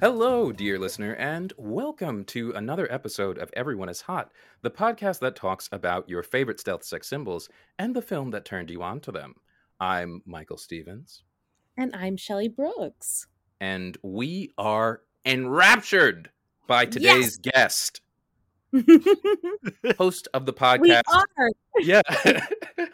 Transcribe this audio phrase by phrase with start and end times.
[0.00, 4.30] Hello, dear listener, and welcome to another episode of Everyone is Hot,
[4.62, 8.70] the podcast that talks about your favorite stealth sex symbols and the film that turned
[8.70, 9.34] you on to them.
[9.78, 11.22] I'm Michael Stevens,
[11.76, 13.26] And I'm Shelly Brooks.
[13.60, 16.30] and we are enraptured
[16.66, 18.00] by today's guest,
[19.98, 20.80] host of the podcast.
[20.80, 21.50] we are.
[21.80, 22.00] yeah.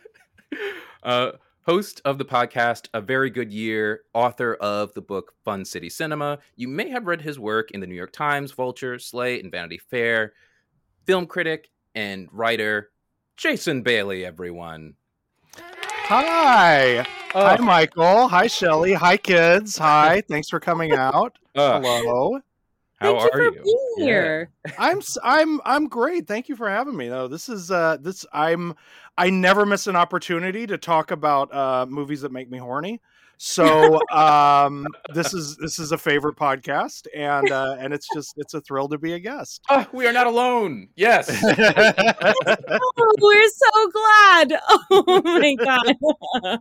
[1.05, 1.33] uh,
[1.67, 6.39] host of the podcast, A Very Good Year, author of the book Fun City Cinema.
[6.55, 9.79] You may have read his work in the New York Times, Vulture, Slate, and Vanity
[9.79, 10.33] Fair.
[11.07, 12.91] Film critic and writer,
[13.37, 14.95] Jason Bailey, everyone.
[15.57, 17.05] Hi.
[17.33, 18.29] Hi, Oh, Michael.
[18.29, 18.93] Hi, Shelly.
[18.95, 19.77] Hi, kids.
[19.77, 20.23] Hi.
[20.29, 21.37] Thanks for coming out.
[21.57, 22.41] uh, Hello.
[23.07, 23.63] How Thank you are for you?
[23.65, 24.07] being Yeah.
[24.13, 24.51] here.
[24.79, 26.27] I'm I'm I'm great.
[26.27, 27.09] Thank you for having me.
[27.09, 28.75] No, this is uh this I'm
[29.17, 33.01] I never miss an opportunity to talk about uh movies that make me horny.
[33.39, 38.55] So um this is this is a favorite podcast and uh and it's just it's
[38.55, 39.63] a thrill to be a guest.
[39.69, 40.89] Ah, we are not alone.
[40.97, 41.29] Yes.
[42.99, 44.61] Oh, we're so glad.
[44.91, 46.59] Oh my god.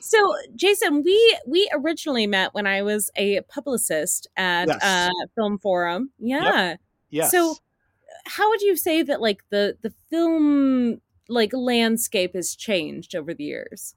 [0.00, 0.18] so,
[0.54, 4.82] Jason, we we originally met when I was a publicist at Yes.
[4.82, 6.10] uh, Film Forum.
[6.18, 6.76] Yeah.
[7.10, 7.30] yes.
[7.30, 7.56] So,
[8.26, 13.44] how would you say that like the the film like landscape has changed over the
[13.44, 13.94] years?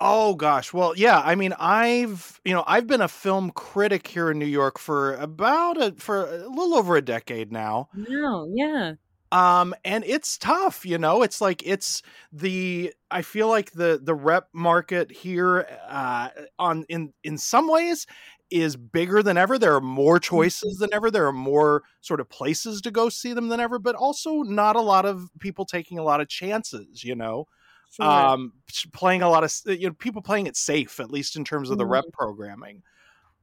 [0.00, 0.72] Oh gosh.
[0.72, 4.46] Well, yeah, I mean, I've, you know, I've been a film critic here in New
[4.46, 7.90] York for about a for a little over a decade now.
[7.92, 8.94] No, yeah.
[9.32, 11.22] Um and it's tough, you know.
[11.22, 12.02] It's like it's
[12.32, 18.06] the I feel like the the rep market here uh on in in some ways
[18.50, 19.56] is bigger than ever.
[19.58, 21.10] There are more choices than ever.
[21.12, 24.74] There are more sort of places to go see them than ever, but also not
[24.74, 27.46] a lot of people taking a lot of chances, you know
[27.90, 28.06] Sure.
[28.06, 28.52] um
[28.92, 31.78] playing a lot of you know people playing it safe at least in terms of
[31.78, 32.82] the rep programming.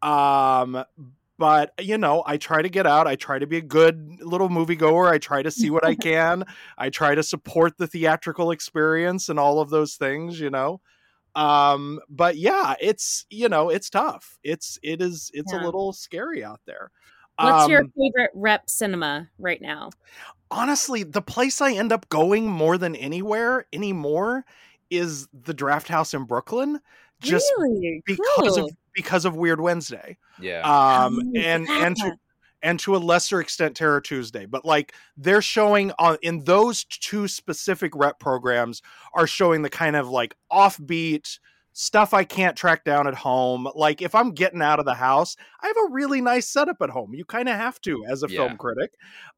[0.02, 0.84] Um
[1.40, 3.08] but you know i try to get out.
[3.08, 5.12] I try to be a good little moviegoer.
[5.12, 6.46] I try to see what i can.
[6.78, 10.82] I try to support the theatrical experience and all of those things you know?
[11.36, 14.38] Um but yeah it's you know it's tough.
[14.44, 16.92] It's it is it's a little scary out there
[17.40, 19.92] What's your Um, favorite rep cinema right now?
[20.50, 24.46] honestly, the place I end up going more than anywhere anymore
[24.90, 26.80] is the Drafthouse in Brooklyn,
[27.22, 28.02] just really?
[28.06, 28.66] because Cool.
[28.66, 30.62] of because of Weird Wednesday, Yeah.
[30.64, 32.14] um, Oh, and and to
[32.64, 34.46] and to a lesser extent Terror Tuesday.
[34.46, 38.82] But like they're showing on in those two specific rep programs
[39.14, 41.40] are showing the kind of like offbeat
[41.80, 43.70] stuff I can't track down at home.
[43.76, 46.90] Like if I'm getting out of the house, I have a really nice setup at
[46.90, 47.14] home.
[47.14, 48.30] You kind of have to as a Yeah.
[48.30, 48.94] film critic.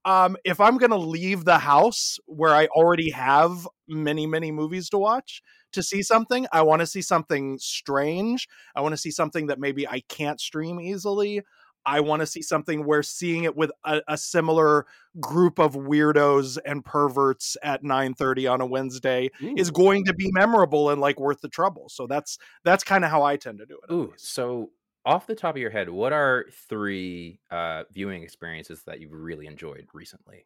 [0.05, 4.89] Um, if I'm going to leave the house where I already have many, many movies
[4.91, 5.41] to watch
[5.73, 8.47] to see something, I want to see something strange.
[8.73, 11.41] I want to see something that maybe I can't stream easily.
[11.89, 14.85] I want to see something where seeing it with a, a similar
[15.19, 20.91] group of weirdos and perverts at 9:30 on a Wednesday is going to be memorable
[20.91, 21.89] and like worth the trouble.
[21.89, 23.91] So that's that's kind of how I tend to do it.
[23.91, 24.69] Ooh, so
[25.03, 29.47] off the top of your head, what are three uh, viewing experiences that you've really
[29.47, 30.45] enjoyed recently?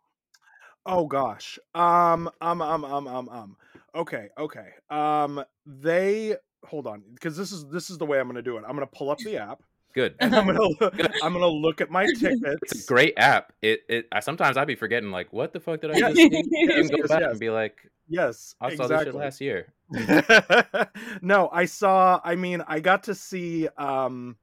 [0.86, 1.60] Oh gosh.
[1.76, 3.58] Um um um um um um.
[3.94, 4.70] Okay, okay.
[4.90, 8.56] Um they hold on because this is this is the way I'm going to do
[8.56, 8.64] it.
[8.66, 9.62] I'm going to pull up the app
[9.94, 10.16] Good.
[10.20, 12.42] and I'm going to I'm going to look at my tickets.
[12.64, 13.54] It's a great app.
[13.62, 16.32] It it I, sometimes I'd be forgetting like what the fuck did I Yes, just
[16.32, 16.44] see?
[16.52, 17.32] yes, go yes, back yes.
[17.32, 19.74] and be like, Yes, I saw this shit last year.
[21.22, 22.20] no, I saw.
[22.24, 24.36] I mean, I got to see um,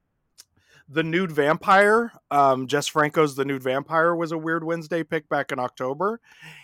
[0.88, 2.12] the nude vampire.
[2.30, 6.20] Um, Jess Franco's The Nude Vampire was a Weird Wednesday pick back in October,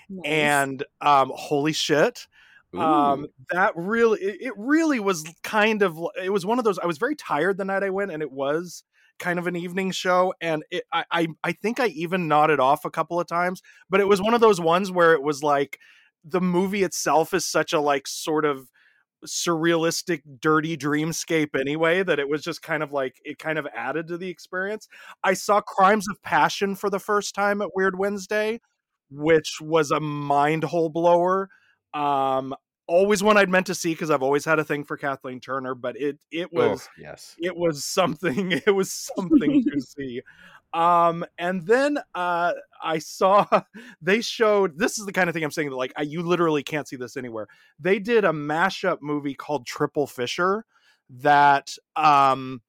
[0.09, 0.23] Nice.
[0.25, 2.27] and um, holy shit,
[2.75, 5.99] um, that really, it, it really was kind of.
[6.23, 6.79] It was one of those.
[6.79, 8.85] I was very tired the night I went, and it was
[9.19, 12.85] kind of an evening show and it, I, I i think i even nodded off
[12.85, 15.79] a couple of times but it was one of those ones where it was like
[16.25, 18.69] the movie itself is such a like sort of
[19.25, 24.07] surrealistic dirty dreamscape anyway that it was just kind of like it kind of added
[24.09, 24.87] to the experience
[25.25, 28.61] i saw crimes of passion for the first time at weird wednesday
[29.11, 31.49] which was a mind hole blower
[31.97, 32.55] um
[32.89, 35.75] always one i'd meant to see because i've always had a thing for kathleen turner
[35.75, 37.35] but it it Oh, was yes.
[37.39, 40.21] it was something it was something to see
[40.75, 42.53] um and then uh
[42.83, 43.47] i saw
[44.03, 46.63] they showed this is the kind of thing i'm saying that like I, you literally
[46.63, 47.49] can't see this anywhere
[47.81, 50.65] they did a mashup movie called triple fisher
[51.09, 52.61] that um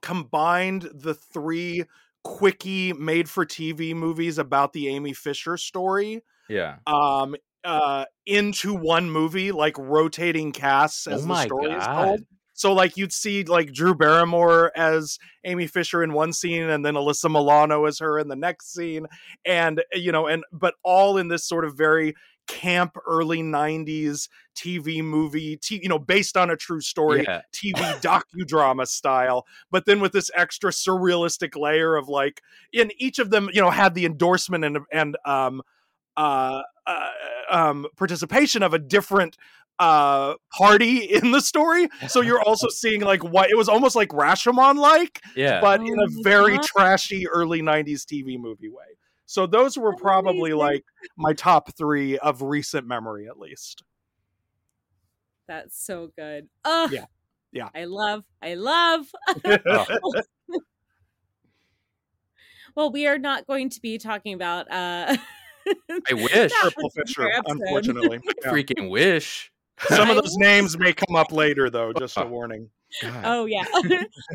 [0.00, 1.84] combined the three
[2.24, 6.76] quickie made for tv movies about the amy fisher story Yeah.
[6.86, 12.24] um uh into one movie like rotating casts as Oh the story is told
[12.54, 16.94] so like you'd see like Drew Barrymore as Amy Fisher in one scene and then
[16.94, 19.06] Alyssa Milano as her in the next scene
[19.44, 22.14] and you know and but all in this sort of very
[22.48, 27.42] camp early 90s TV movie t- you know based on a true story Yeah.
[27.52, 32.42] TV docudrama style but then with this extra surrealistic layer of like
[32.72, 35.62] in each of them you know had the endorsement and and um
[36.16, 37.08] uh, uh
[37.52, 39.36] um participation of a different
[39.78, 44.08] uh party in the story so you're also seeing like what it was almost like
[44.08, 45.60] Rashomon like Yeah.
[45.60, 46.64] but Oh in a very God.
[46.64, 48.96] trashy early 90s TV movie way
[49.26, 50.84] so those were probably like
[51.16, 53.82] my top 3 of recent memory at least
[55.48, 56.48] That's so good.
[56.64, 57.04] Oh, Yeah.
[57.52, 57.68] Yeah.
[57.74, 59.06] I love, I love.
[59.66, 59.86] Oh.
[62.74, 65.16] well, we are not going to be talking about uh
[66.10, 66.32] I wish.
[66.32, 68.50] that Triple particular Fisher unfortunately Yeah.
[68.50, 69.52] freaking wish.
[69.88, 72.68] some of those names may come up later though just a warning
[73.00, 73.22] God.
[73.24, 73.64] Oh yeah.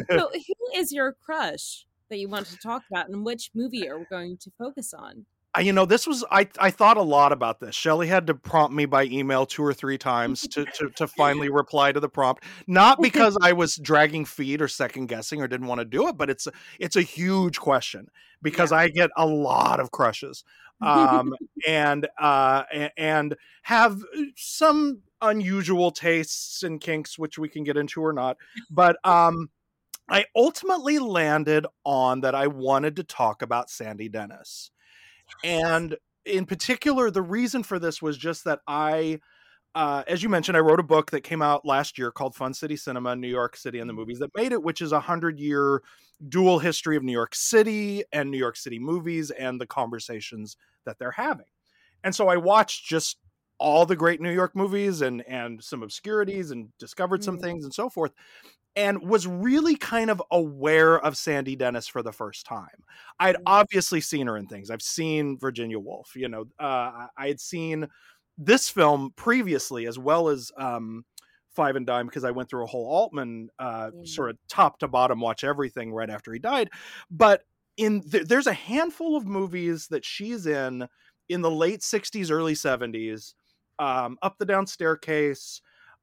[0.10, 4.00] so who is your crush that you want to talk about and which movie are
[4.00, 5.26] we going to focus on?
[5.54, 7.74] I- you know this was i i thought a lot about this.
[7.74, 11.50] Shelly had to prompt me by email two or three times to to, to finally
[11.62, 15.68] reply to the prompt not because i was dragging feet or second guessing or didn't
[15.68, 18.08] want to do it but it's a- it's a huge question
[18.42, 20.44] because i get a lot of crushes
[20.82, 21.34] um
[21.68, 22.64] and uh
[22.98, 24.00] and have
[24.36, 28.38] some unusual tastes and kinks which we can get into or not
[28.70, 29.50] but um
[30.08, 34.70] i ultimately landed on that i wanted to talk about sandy dennis
[35.44, 39.20] and in particular the reason for this was just that i
[39.76, 42.54] uh, as you mentioned i wrote a book that came out last year called fun
[42.54, 45.40] city cinema new york city and the movies that made it which is a hundred
[45.40, 45.82] year
[46.30, 50.58] dual history of new york city and new york city movies and the conversations
[50.88, 51.46] that they're having.
[52.04, 53.18] And so i watched just
[53.60, 57.42] all the great new york movies and and some obscurities and discovered some Mm.
[57.42, 58.12] things and so forth
[58.76, 62.84] and was really kind of aware of Sandy Dennis for the first time.
[63.20, 63.42] I'd Mm.
[63.48, 64.70] obviously seen her in things.
[64.70, 67.88] I've seen Virginia Woolf, you know, uh, I- had seen
[68.38, 71.06] this film previously as well as um,
[71.50, 74.08] Five and Dime because I went through a whole Altman uh, Mm.
[74.08, 76.70] sort of top to bottom watch everything right after he died.
[77.10, 77.46] But
[77.78, 80.88] in th- there's a handful of movies that she's in
[81.30, 83.34] in the late 60s, early 70s,
[83.80, 85.62] um, Up the Down Staircase,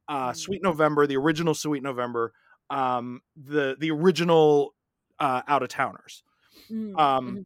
[0.08, 0.36] uh, Mm.
[0.36, 2.32] Sweet November, the original Sweet November,
[2.70, 4.74] um, the the original
[5.18, 6.22] uh, Out of Towners
[6.70, 7.44] Mm, um mhm.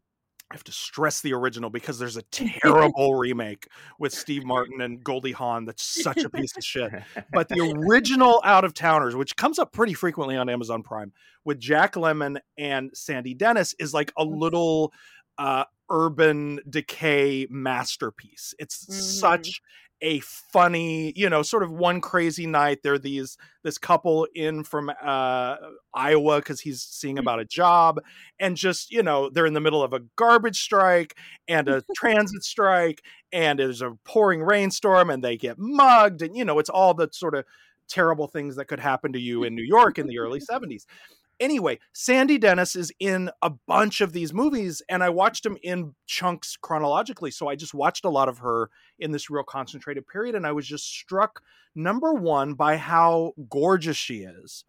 [0.51, 3.69] I have to stress the original because there's a terrible remake
[3.99, 6.91] with Steve Martin and Goldie Hawn that's such a piece of shit.
[7.33, 11.13] But the original Out of Towners, which comes up pretty frequently on Amazon Prime
[11.45, 14.93] with Jack Lemmon and Sandy Dennis, is like a little
[15.37, 18.55] uh, urban decay masterpiece.
[18.59, 18.93] It's Mhm.
[19.21, 19.61] such
[20.01, 22.83] a funny, you know, sort of one crazy night.
[22.83, 25.57] There are these this couple in from uh,
[25.95, 28.01] Iowa because he's seeing about a job,
[28.39, 31.17] and just you know they're in the middle of a garbage strike
[31.49, 33.03] and a transit strike,
[33.33, 37.09] and there's a pouring rainstorm, and they get mugged, and you know it's all the
[37.13, 37.45] sort of
[37.89, 40.85] terrible things that could happen to you in New York in the early 70s.
[41.41, 45.95] Anyway, Sandy Dennis is in a bunch of these movies, and I watched them in
[46.07, 47.31] chunks chronologically.
[47.31, 50.53] So I just watched a lot of her in this real concentrated period, and I
[50.53, 51.43] was just struck,
[51.77, 54.65] number one, by how gorgeous she is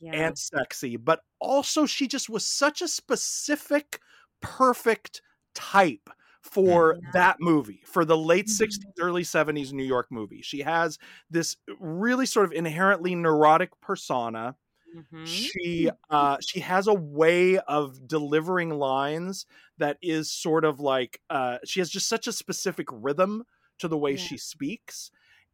[0.00, 0.14] Yeah.
[0.14, 4.00] and sexy, but also she just was such a specific,
[4.42, 5.22] perfect
[5.54, 6.10] type
[6.42, 7.12] for Yeah.
[7.12, 8.50] that movie, for the late Mhm.
[8.50, 10.42] 60s, early 70s New York movie.
[10.42, 10.98] She has
[11.30, 14.56] this really sort of inherently neurotic persona
[14.96, 15.52] Mhm.
[15.52, 19.46] she uh she has a way of delivering lines
[19.78, 23.44] that is sort of like uh she has just such a specific rhythm
[23.78, 24.16] to the way Yeah.
[24.16, 25.10] she speaks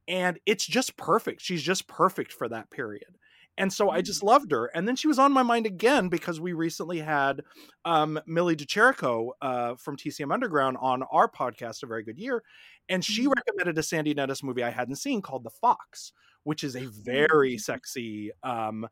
[0.09, 3.19] and it's just perfect she's just perfect for that period
[3.59, 4.03] and so I Mm.
[4.03, 4.67] just loved her.
[4.75, 7.43] And then she was on my mind again because we recently had
[7.85, 12.43] um, Millie De Chirico uh, from TCM Underground on our podcast, A Very Good Year.
[12.89, 13.29] And she Mhm.
[13.29, 16.13] recommended a Sandy Dennis movie I hadn't seen called The Fox,
[16.45, 17.61] which is a very Mm.
[17.61, 18.89] sexy um,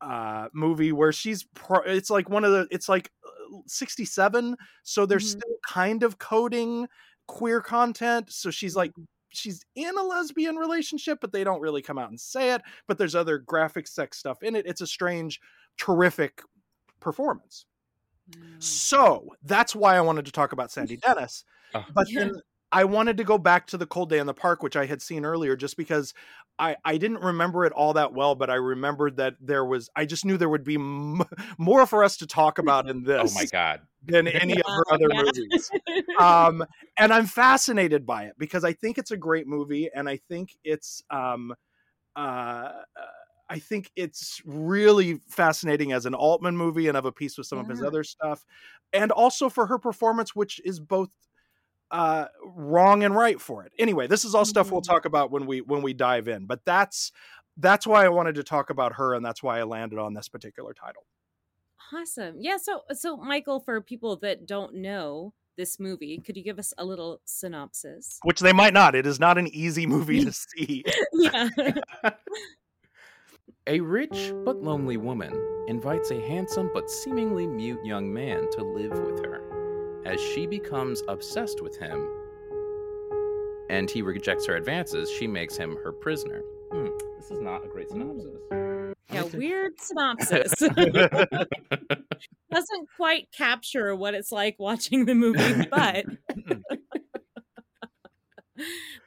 [0.00, 4.56] uh, movie where she's, pro- it's like one of the, it's like uh, 67.
[4.82, 5.22] So they're Mhm.
[5.22, 6.88] still kind of coding
[7.26, 8.30] queer content.
[8.32, 8.92] So she's like,
[9.28, 12.62] she's in a lesbian relationship, but they don't really come out and say it.
[12.88, 14.66] But there's other graphic sex stuff in it.
[14.66, 15.40] It's a strange,
[15.76, 16.42] terrific
[16.98, 17.66] performance.
[18.34, 18.40] Wow.
[18.58, 21.44] So that's why I wanted to talk about Sandy Dennis.
[21.74, 21.84] Oh.
[21.94, 22.20] But Yeah.
[22.24, 22.32] then
[22.72, 25.02] I wanted to go back to the Cold Day in the Park, which I had
[25.02, 26.14] seen earlier, just because
[26.58, 30.04] I, I didn't remember it all that well, but I remembered that there was, I
[30.04, 31.22] just knew there would be m-
[31.58, 33.20] more for us to talk about in this.
[33.20, 33.80] Oh my god.
[34.04, 35.22] than any of her other Yeah.
[35.24, 35.70] movies
[36.18, 36.64] um
[36.98, 40.56] and i'm fascinated by it because i think it's a great movie and i think
[40.64, 41.54] it's um
[42.16, 42.70] uh
[43.50, 47.58] I think it's really fascinating as an Altman movie and of a piece with some
[47.58, 48.46] of his other stuff.
[48.92, 51.10] And also for her performance, which is both
[51.90, 53.72] uh wrong and right for it.
[53.78, 54.86] Anyway, this is all stuff we'll Mhm.
[54.86, 56.46] talk about when we when we dive in.
[56.46, 57.12] But that's
[57.56, 60.28] that's why I wanted to talk about her and that's why I landed on this
[60.28, 61.02] particular title.
[61.92, 62.36] Awesome.
[62.38, 62.56] Yeah.
[62.56, 66.84] So, so Michael, for people that don't know this movie, could you give us a
[66.84, 68.20] little synopsis?
[68.22, 68.94] Which they might not.
[68.94, 70.84] It is not an easy movie to see.
[71.12, 71.48] yeah.
[73.66, 75.32] A rich but lonely woman
[75.68, 79.42] invites a handsome but seemingly mute young man to live with her.
[80.04, 82.06] As she becomes obsessed with him
[83.68, 86.42] and he rejects her advances, she makes him her prisoner.
[86.72, 88.36] Hmm, this is not a great synopsis.
[89.12, 89.24] Yeah.
[89.24, 90.52] Weird synopsis.
[90.58, 91.48] Doesn't
[92.96, 96.06] quite capture what it's like watching the movie, but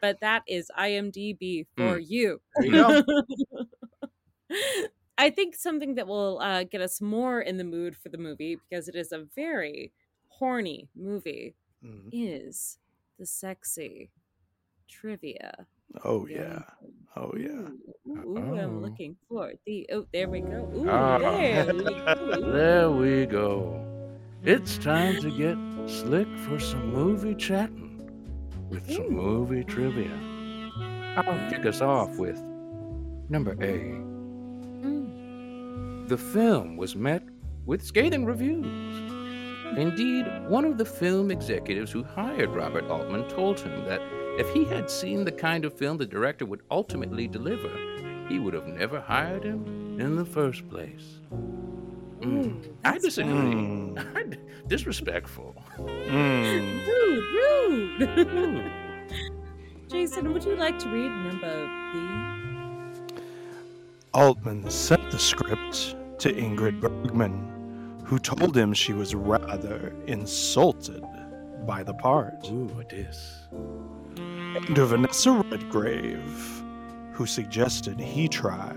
[0.01, 2.39] but that is IMDb for you.
[2.57, 3.03] There you.
[5.17, 8.57] I think something that will uh, get us more in the mood for the movie
[8.69, 9.91] because it is a very
[10.39, 12.09] horny movie Mhm.
[12.11, 12.77] is
[13.19, 14.09] the sexy
[14.87, 15.67] trivia.
[16.03, 16.63] Oh yeah.
[17.15, 17.49] Oh yeah.
[17.49, 18.57] Ooh, ooh, ooh, Oh.
[18.57, 19.87] I'm looking for the.
[19.91, 20.69] Oh, there we go.
[20.75, 21.17] Ooh, Ah.
[21.19, 22.51] there we go.
[22.51, 23.79] There we go.
[24.43, 25.57] It's time to get
[25.89, 27.91] slick for some movie chatting
[28.69, 30.11] with some movie trivia.
[31.17, 32.37] I'll kick us off with
[33.29, 34.01] number A.
[34.83, 36.07] Mm.
[36.07, 37.23] The film was met
[37.65, 38.65] with scathing reviews.
[39.77, 44.01] Indeed, one of the film executives who hired Robert Altman told him that
[44.37, 47.71] if he had seen the kind of film the director would ultimately deliver,
[48.27, 51.19] he would have never hired him in the first place.
[52.21, 52.45] Mm.
[52.45, 53.31] Ooh, I disagree.
[53.31, 54.37] Mm.
[54.67, 55.55] Disrespectful.
[55.77, 56.87] Mm.
[56.87, 58.71] Rude, rude.
[59.89, 63.23] Jason, would you like to read number B?
[64.13, 67.62] Altman sent the script to Ingrid Bergman,
[68.03, 71.03] who told him she was rather insulted
[71.65, 72.45] by the part.
[72.51, 73.47] Ooh, a diss.
[74.17, 76.63] And to Vanessa Redgrave,
[77.13, 78.73] who suggested he try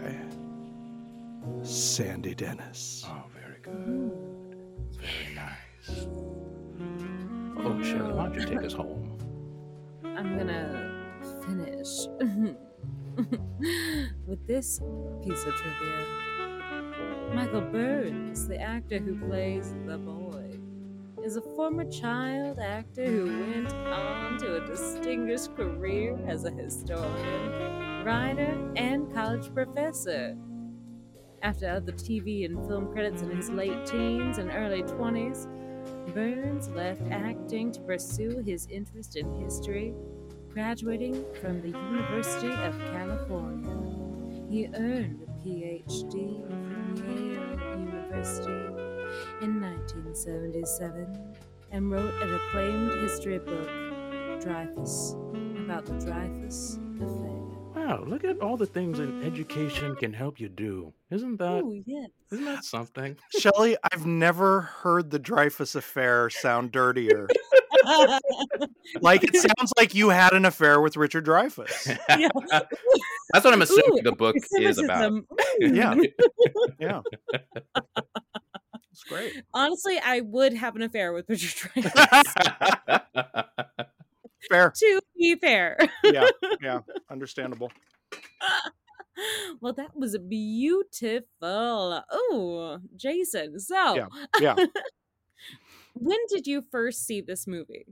[1.62, 3.04] Sandy Dennis.
[3.08, 4.12] Oh, very good.
[5.00, 6.06] Very nice.
[7.58, 9.18] Oh, Shirley, why don't you take us home?
[10.04, 10.92] I'm gonna
[11.46, 12.06] finish
[14.26, 14.80] with this
[15.24, 16.06] piece of trivia.
[17.34, 20.58] Michael Burns, the actor who plays the boy
[21.24, 28.04] is a former child actor who went on to a distinguished career as a historian,
[28.04, 30.36] writer, and college professor.
[31.42, 35.46] After other TV and film credits in his late teens and early 20s,
[36.14, 39.94] Burns left acting to pursue his interest in history,
[40.52, 44.06] graduating from the University of California.
[44.48, 46.65] He earned a PhD
[47.04, 48.52] Yale University
[49.42, 51.34] in 1977
[51.72, 53.68] and wrote an acclaimed history book,
[54.40, 55.14] Dreyfus,
[55.64, 57.45] about the Dreyfus Affair.
[57.86, 60.92] Wow, look at all the things an education can help you do.
[61.10, 62.08] Isn't that Oh, yes.
[62.32, 63.16] isn't that something?
[63.38, 67.28] Shelley, I've never heard the Dreyfus affair sound dirtier.
[69.00, 71.96] like it sounds like you had an affair with Richard Dreyfuss.
[72.18, 72.28] Yeah.
[73.32, 75.12] That's what I'm assuming Ooh, the book is about.
[75.60, 75.94] Yeah.
[76.80, 77.02] Yeah.
[78.90, 79.44] It's great.
[79.54, 82.24] Honestly, I would have an affair with Richard Dreyfuss.
[84.48, 84.72] Fair.
[84.76, 85.78] to be fair.
[86.04, 86.28] Yeah.
[86.60, 86.80] Yeah.
[87.10, 87.70] Understandable.
[89.60, 91.24] well, that was a beautiful.
[91.42, 93.58] Oh, Jason.
[93.60, 94.06] So, Yeah.
[94.40, 94.56] Yeah.
[95.94, 97.86] when did you first see this movie?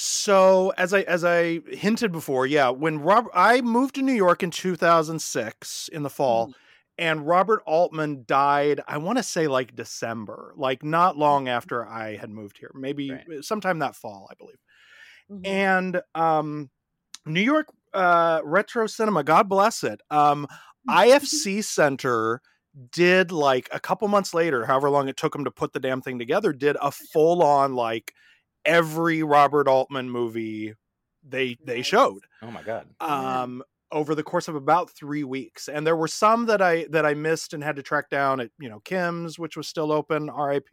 [0.00, 4.44] So as I as I hinted before, yeah, when Rob I moved to New York
[4.44, 6.52] in 2006 in the fall, mm-hmm.
[6.98, 8.80] and Robert Altman died.
[8.86, 11.56] I want to say like December, like not long mm-hmm.
[11.56, 13.44] after I had moved here, maybe Right.
[13.44, 14.58] sometime that fall, I believe.
[15.30, 15.46] Mhm.
[15.46, 16.70] And um,
[17.26, 20.00] New York uh, Retro Cinema, God bless it.
[20.10, 20.46] Um,
[20.90, 22.40] IFC Center
[22.92, 26.00] did like a couple months later, however long it took them to put the damn
[26.00, 28.14] thing together, did a full on like
[28.64, 30.74] every Robert Altman movie
[31.22, 32.88] they they showed oh my god.
[33.00, 37.06] Um over the course of about three weeks and there were some that i that
[37.06, 40.30] i missed and had to track down at you know kim's which was still open
[40.30, 40.68] rip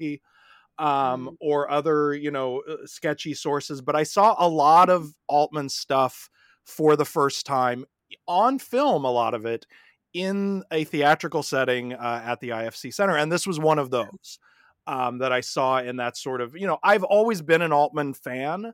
[0.78, 1.36] um Mm.
[1.40, 6.30] or other you know uh, sketchy sources but i saw a lot of altman stuff
[6.66, 7.86] for the first time
[8.28, 9.66] on film a lot of it
[10.14, 14.40] in a theatrical setting uh, at the ifc center and this was one of those
[14.88, 18.14] um, that i saw in that sort of you know i've always been an altman
[18.14, 18.74] fan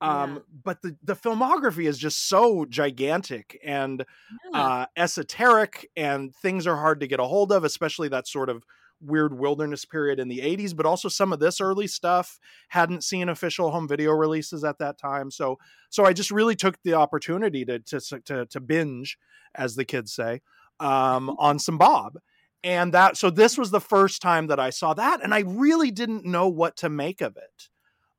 [0.00, 0.42] um, Yeah.
[0.52, 4.04] but the, the filmography is just so gigantic and
[4.52, 4.52] Yeah.
[4.52, 8.64] uh, esoteric and things are hard to get a hold of especially that sort of
[9.02, 13.28] weird wilderness period in the 80s but also some of this early stuff hadn't seen
[13.28, 15.30] official home video releases at that time.
[15.30, 15.58] So
[15.90, 19.18] so i just really took the opportunity to to to, to binge
[19.54, 20.40] as the kids say
[20.80, 22.18] um, on some bob.
[22.64, 25.90] And that so this was the first time that i saw that and i really
[25.90, 27.68] didn't know what to make of it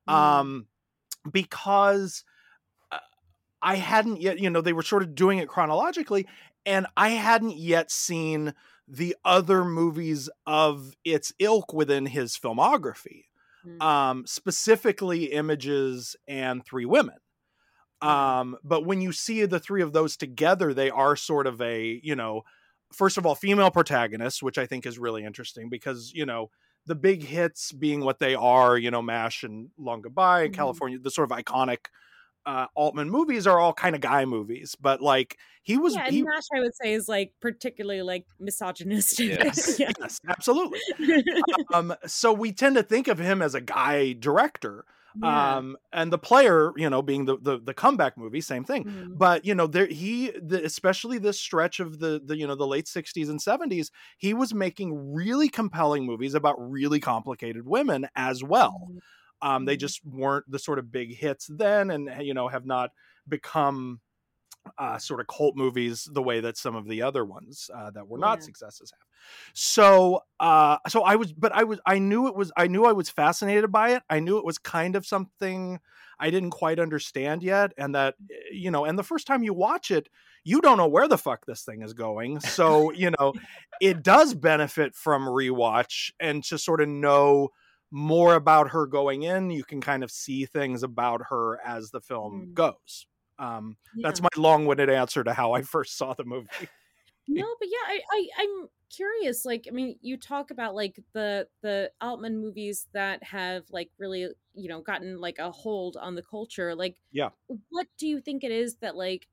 [0.08, 0.14] Mm.
[0.14, 0.68] um
[1.32, 2.24] because
[2.92, 2.98] uh,
[3.62, 6.28] I hadn't yet, you know, they were sort of doing it chronologically,
[6.66, 8.54] and I hadn't yet seen
[8.88, 13.26] the other movies of its ilk within his filmography,
[13.66, 13.84] Mm.
[13.86, 17.18] um, specifically Images and Three Women.
[18.06, 18.34] Mhm.
[18.42, 22.00] Um, but when you see the three of those together, they are sort of a,
[22.04, 22.44] you know,
[22.92, 26.50] first of all, female protagonists, which I think is really interesting because, you know,
[26.86, 30.50] the big hits being what they are, you know, MASH and Long Goodbye, Mhm.
[30.50, 31.86] California, the sort of iconic
[32.46, 36.24] uh, Altman movies are all kind of guy movies, but like he was, yeah, he,
[36.24, 39.28] MASH, I would say, is like particularly like misogynistic.
[39.40, 39.80] Yes.
[39.80, 39.92] Yeah.
[40.00, 40.80] yes, absolutely.
[41.74, 45.58] um, so we tend to think of him as a guy director, Yeah.
[45.58, 48.86] um, and the player, you know, being the the, the comeback movie, same thing.
[48.86, 49.18] Mhm.
[49.18, 52.68] But you know, there he, the, especially this stretch of the the you know the
[52.68, 58.44] late '60s and '70s, he was making really compelling movies about really complicated women as
[58.44, 58.90] well.
[58.90, 59.00] Mhm.
[59.44, 59.78] Um, they Mhm.
[59.78, 62.92] just weren't the sort of big hits then, and you know have not
[63.28, 64.02] become
[64.78, 68.08] uh, sort of cult movies the way that some of the other ones uh, that
[68.08, 68.44] were not Yeah.
[68.44, 69.08] successes have.
[69.54, 72.94] So, uh, so I was, but I was, I knew it was, I knew I
[72.94, 74.04] was fascinated by it.
[74.10, 75.80] I knew it was kind of something
[76.20, 79.54] I didn't quite understand yet, and that eh, you know, and the first time you
[79.54, 80.10] watch it,
[80.46, 82.40] you don't know where the fuck this thing is going.
[82.40, 83.34] So, you know,
[83.82, 87.50] it does benefit from rewatch and to sort of know
[87.94, 89.52] more about her going in.
[89.52, 92.54] You can kind of see things about her as the film Mm.
[92.56, 93.08] goes.
[93.40, 96.50] Um, That's my long-winded answer to how I first saw the movie.
[97.28, 101.48] no but yeah I, I i'm curious like i mean you talk about like the
[101.62, 106.22] the altman movies that have like really you know gotten like a hold on the
[106.22, 107.30] culture like Yeah.
[107.70, 109.28] what do you think it is that like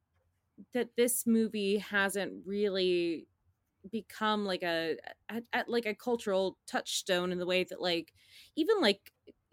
[0.74, 3.26] that this movie hasn't really
[3.90, 4.96] become like a
[5.28, 8.12] at, at like a cultural touchstone in the way that like
[8.56, 9.12] even like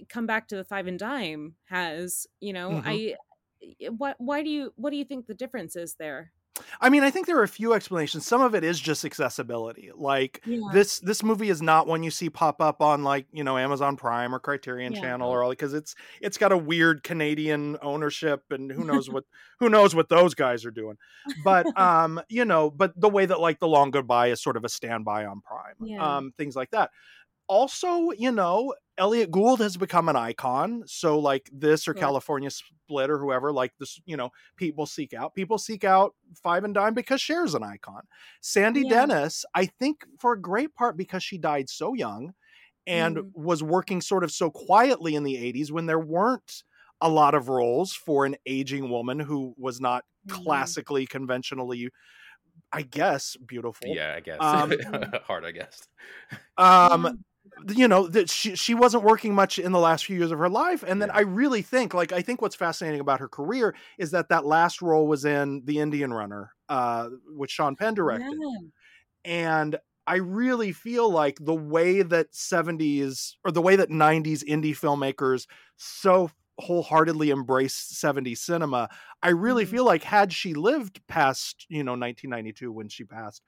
[0.09, 2.81] come back to the five and dime has you know Mhm.
[2.83, 3.15] i
[3.89, 6.33] why why do you what do you think the difference is there
[6.81, 8.25] I mean, I think there are a few explanations.
[8.25, 9.91] Some of it is just accessibility.
[9.95, 10.61] Like Yeah.
[10.73, 13.95] this this movie is not one you see pop up on like, you know, Amazon
[13.97, 15.01] Prime or Criterion Yeah.
[15.01, 19.23] Channel or all because it's it's got a weird Canadian ownership and who knows what
[19.59, 20.97] who knows what those guys are doing.
[21.43, 24.65] But um, you know, but the way that like The Long Goodbye is sort of
[24.65, 25.75] a standby on Prime.
[25.81, 26.17] Yeah.
[26.17, 26.91] Um, things like that.
[27.47, 30.83] Also, you know, Elliot Gould has become an icon.
[30.85, 31.93] So like this or Sure.
[31.93, 35.33] California Split or whoever, like this, you know, people seek out.
[35.35, 38.01] People seek out Five and Dime because Cher's an icon.
[38.41, 38.89] Sandy Yeah.
[38.89, 42.33] Dennis, I think for a great part because she died so young
[42.87, 43.31] and Mm.
[43.35, 46.63] was working sort of so quietly in the 80s when there weren't
[47.01, 50.43] a lot of roles for an aging woman who was not Mhm.
[50.43, 51.89] classically conventionally
[52.73, 53.95] I guess beautiful.
[53.95, 54.39] Yeah, I guess.
[54.41, 54.73] Um,
[55.25, 55.87] Hard, I guess.
[56.57, 57.23] Um
[57.69, 60.49] you know that she she wasn't working much in the last few years of her
[60.49, 61.13] life and then Yeah.
[61.13, 64.81] i really think like i think what's fascinating about her career is that that last
[64.81, 68.67] role was in the indian runner uh which sean penn directed Yeah.
[69.25, 74.71] and i really feel like the way that 70s or the way that 90s indie
[74.77, 78.89] filmmakers so wholeheartedly embraced 70s cinema
[79.23, 79.65] i really Mhm.
[79.65, 83.43] feel like had she lived past you know 1992 when she passed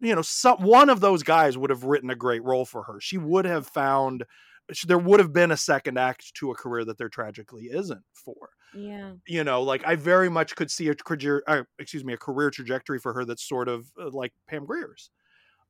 [0.00, 3.00] you know some one of those guys would have written a great role for her
[3.00, 4.24] she would have found
[4.72, 8.02] sh- there would have been a second act to a career that there tragically isn't
[8.12, 9.12] for Yeah.
[9.26, 12.50] you know like i very much could see a career uh, excuse me a career
[12.50, 15.10] trajectory for her that's sort of uh, like pam grier's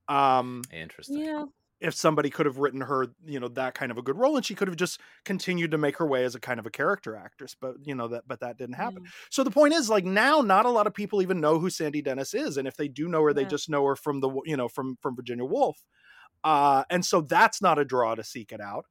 [0.09, 1.19] um Interesting.
[1.21, 1.45] Yeah.
[1.85, 4.45] If somebody could have written her you know that kind of a good role and
[4.47, 7.15] she could have just continued to make her way as a kind of a character
[7.17, 9.03] actress but you know that but that didn't happen.
[9.05, 9.11] Yeah.
[9.31, 12.03] so the point is like now not a lot of people even know who sandy
[12.03, 14.57] dennis is and if they do know her they just know her from the you
[14.57, 15.85] know from from virginia woolf.
[16.43, 18.87] Uh and so that's not a draw to seek it out.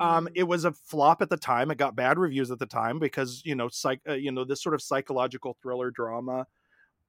[0.00, 0.32] Um Mhm.
[0.34, 1.70] it was a flop at the time.
[1.70, 4.62] It got bad reviews at the time because you know psych uh, you know this
[4.62, 6.46] sort of psychological thriller drama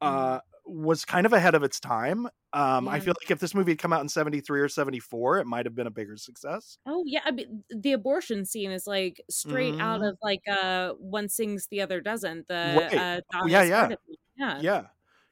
[0.02, 3.72] uh was kind of ahead of its time um i feel like if this movie
[3.72, 7.04] had come out in 73 or 74 it might have been a bigger success Oh
[7.06, 10.06] yeah, I mean, the abortion scene is like straight out Mhm.
[10.06, 12.48] of like uh one sings the other doesn't.
[12.48, 12.92] The Right.
[12.96, 13.92] uh Oh, yeah, yeah.
[14.36, 14.88] Yeah, yeah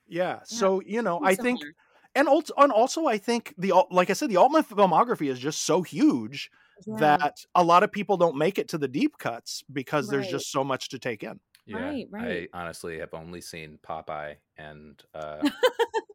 [0.07, 1.61] yeah so you know i think
[2.15, 5.61] and also, and also i think the like i said the altman filmography is just
[5.61, 6.51] so huge
[6.85, 7.17] Yeah.
[7.17, 10.51] that a lot of people don't make it to the deep cuts because there's just
[10.51, 12.49] so much to take in Yeah, Right, right.
[12.53, 15.43] I honestly have only seen Popeye, and uh,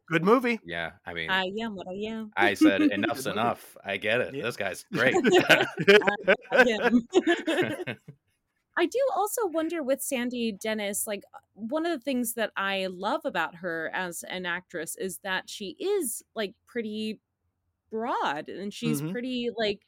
[0.07, 2.31] good movie yeah, I mean, I am what I am.
[2.37, 3.75] I said enough's enough.
[3.83, 4.35] I get it.
[4.35, 4.43] Yeah.
[4.43, 5.15] This guy's great.
[6.51, 7.07] I am.
[8.77, 12.87] I do also wonder with Sandy Dennis, like uh, one of the things that I
[12.87, 17.19] love about her as an actress is that she is like pretty
[17.91, 19.11] broad and she's Mhm.
[19.11, 19.81] pretty like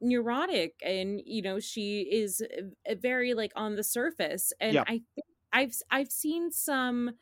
[0.00, 2.42] neurotic and you know she is
[3.00, 4.88] very like on the surface and Yep.
[4.88, 7.12] I think I've I've seen some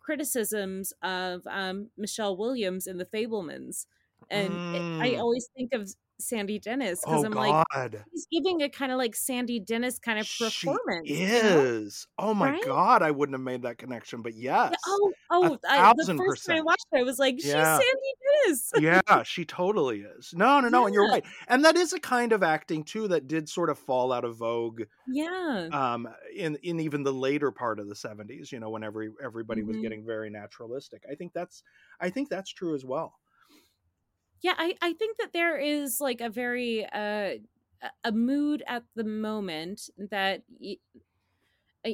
[0.00, 3.86] criticisms of um Michelle Williams in The Fabelmans
[4.30, 5.20] and it- I Mm.
[5.20, 5.88] always think of
[6.20, 9.98] Sandy Dennis because oh I'm like god he's giving a kind of like Sandy Dennis
[9.98, 11.32] kind of she performance.
[11.32, 11.62] you know?
[11.62, 12.60] is oh my Right?
[12.60, 15.58] god i wouldn't have made that connection but yes Yeah, oh, oh!
[15.68, 18.12] I, the first time I watched it, I was like, "She's Sandy
[18.46, 20.32] Dennis." yeah, she totally is.
[20.34, 21.24] No, no, no, and you're right.
[21.48, 24.36] And that is a kind of acting too that did sort of fall out of
[24.36, 28.84] vogue yeah, um in in even the later part of the 70s, you know, when
[28.84, 29.82] every everybody was Mhm.
[29.82, 31.04] getting very naturalistic.
[31.10, 31.62] I think that's
[32.00, 33.18] I think that's true as well.
[34.42, 34.54] Yeah.
[34.56, 37.34] I I think that there is like a very uh
[38.04, 40.42] a- mood at the moment that.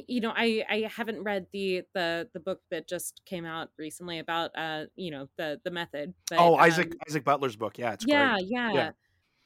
[0.07, 4.17] You know i i haven't read the the the book that just came out recently
[4.17, 7.77] about uh you know the the method but oh, Isaac um, Isaac Butler's book.
[7.77, 8.73] Yeah, it's yeah, great.
[8.73, 8.91] yeah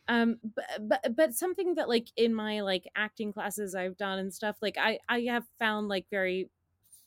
[0.07, 4.33] um but, but but something that like in my like acting classes i've done and
[4.33, 6.49] stuff like i i have found like very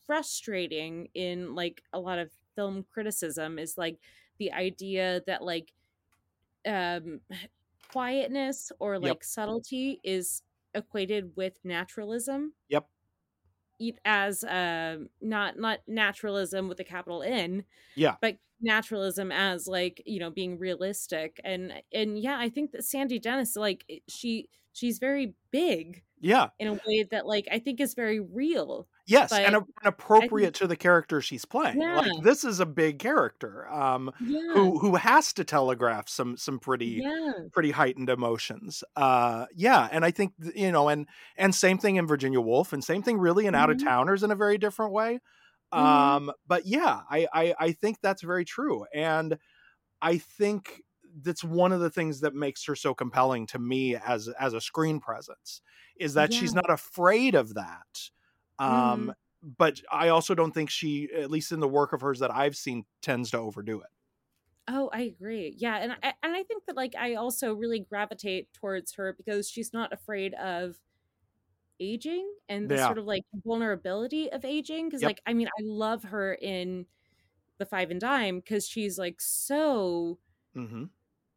[0.06, 3.98] frustrating in like a lot of film criticism is like
[4.38, 5.72] the idea that like
[6.66, 7.20] um
[7.92, 9.18] quietness or Yep.
[9.18, 10.42] like subtlety is
[10.74, 12.90] equated with naturalism Yep.
[14.04, 18.16] as uh, not not naturalism with a capital N Yeah.
[18.20, 23.18] but naturalism as like you know being realistic and and yeah I think that Sandy
[23.18, 26.50] Dennis like she she's very big Yeah.
[26.58, 29.66] in a way that like I think is very real Yes, But and, a, and
[29.84, 31.80] appropriate to the character she's playing.
[31.80, 31.96] Yeah.
[31.96, 36.58] Like this is a big character um yeah who who has to telegraph some some
[36.60, 38.84] pretty yeah pretty heightened emotions.
[38.96, 42.72] Uh yeah, and I think th- you know and and same thing in Virginia Woolf
[42.72, 43.84] and same thing really in Out of Mhm.
[43.84, 45.20] Towners in a very different way.
[45.74, 45.78] Mhm.
[45.78, 49.38] Um but yeah, I, I I think that's very true and
[50.02, 50.82] I think
[51.22, 54.60] that's one of the things that makes her so compelling to me as as a
[54.60, 55.62] screen presence
[55.96, 58.10] is that she's not afraid of that.
[58.60, 59.14] Um Mhm.
[59.42, 62.56] but I also don't think she, at least in the work of hers that I've
[62.56, 63.88] seen, tends to overdo it.
[64.68, 65.54] Oh, I agree.
[65.58, 69.48] Yeah, and I and I think that like I also really gravitate towards her because
[69.50, 70.76] she's not afraid of
[71.80, 72.94] aging and the Yeah.
[72.94, 75.04] sort of like vulnerability of aging because Yep.
[75.04, 76.86] like I mean I love her in
[77.58, 80.20] the Five and Dime because she's like so
[80.54, 80.84] Mm-hmm.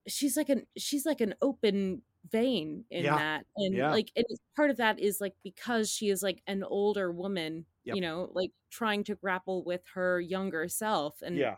[0.08, 3.16] she's like an she's like an open vein in Yeah.
[3.16, 3.90] that and Yeah.
[3.90, 7.98] like and part of that is like because she is like an older woman Yep.
[7.98, 11.58] you know like trying to grapple with her younger self and Yeah.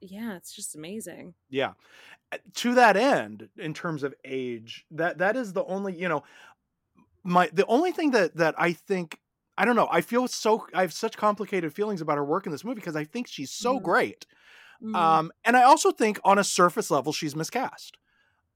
[0.00, 1.72] yeah it's just amazing Yeah.
[2.32, 6.24] Uh, To that end, in terms of age, that that is the only, you know,
[7.24, 9.20] my the only thing that that I think
[9.58, 12.52] I don't know, I feel so I have such complicated feelings about her work in
[12.52, 13.80] this movie because I think she's so Mhm.
[13.80, 14.26] great.
[14.80, 15.20] Mhm.
[15.20, 17.98] Um and I also think on a surface level she's miscast.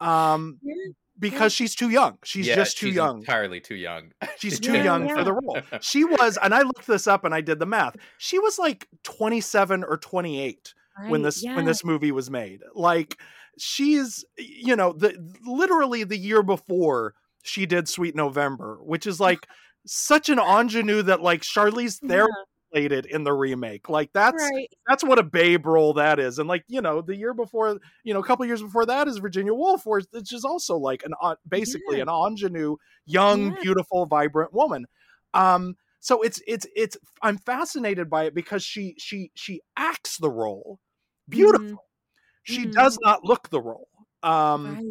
[0.01, 0.95] Um Yeah.
[1.19, 2.19] Because she's too young.
[2.25, 3.19] She's Yeah, just too she's young.
[3.19, 4.13] Entirely too young.
[4.39, 5.15] She's too Yeah, young yeah.
[5.15, 5.59] for the role.
[5.81, 7.97] She was, and I looked this up and I did the math.
[8.19, 10.75] She was like 27 or 28
[11.09, 12.61] when Right, this when this movie was made.
[12.75, 13.19] Like
[13.59, 19.47] she's you know, the literally the year before she did Sweet November, which is like
[19.87, 22.31] such an ingenue that like Charlize Theron
[22.75, 23.89] played it in the remake.
[23.89, 26.39] Like that's right that's what a babe role that is.
[26.39, 29.19] And like, you know, the year before, you know, a couple years before that is
[29.19, 32.03] Virginia Woolf, where which is also like an on- basically Yeah.
[32.03, 33.57] an ingenue, young, Yeah.
[33.63, 34.87] beautiful, vibrant woman.
[35.35, 40.31] Um, so it's it's it's I'm fascinated by it because she she she acts the
[40.31, 40.81] role
[41.29, 41.85] beautiful.
[42.43, 42.73] She Mhm.
[42.73, 43.89] does not look the role.
[44.23, 44.85] Um, right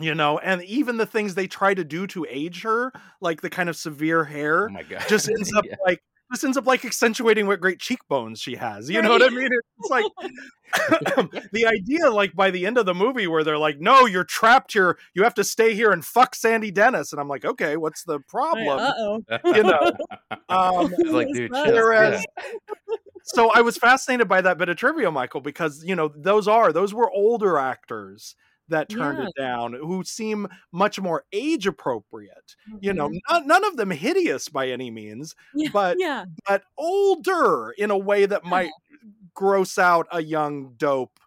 [0.00, 3.50] you know, and even the things they try to do to age her, like the
[3.50, 5.04] kind of severe hair, Oh my god.
[5.06, 5.76] just ends up Yeah.
[5.84, 6.02] like
[6.32, 8.88] just ends up like accentuating what great cheekbones she has.
[8.90, 9.48] You know what I mean?
[9.78, 10.04] It's like
[11.52, 14.72] the idea, like by the end of the movie, where they're like, "No, you're trapped
[14.72, 14.98] here.
[15.14, 18.20] You have to stay here and fuck Sandy Dennis," and I'm like, "Okay, what's the
[18.20, 19.22] problem?" uh-oh
[19.54, 19.92] You know.
[20.48, 21.72] Um, like, dude, chill.
[21.72, 22.96] Whereas- Yeah.
[23.24, 26.72] so I was fascinated by that bit of trivia, Michael, because you know those are
[26.72, 28.34] those were older actors
[28.68, 29.26] that turned Yeah.
[29.26, 32.56] it down who seem much more age appropriate.
[32.80, 33.18] You know, Mhm.
[33.28, 37.98] not, none of them hideous by any means, yeah, but yeah but older in a
[37.98, 38.70] way that might
[39.34, 41.18] gross out a young dope.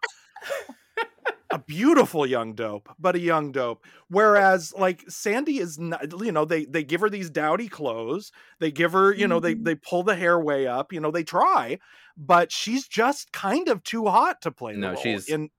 [1.52, 3.84] a beautiful young dope, but a young dope.
[4.08, 8.32] Whereas like Sandy is not, you know, they they give her these dowdy clothes.
[8.58, 9.64] They give her, you know, they Mhm.
[9.64, 11.78] they pull the hair way up, you know, they try,
[12.16, 15.50] but she's just kind of too hot to play No, role, she's- in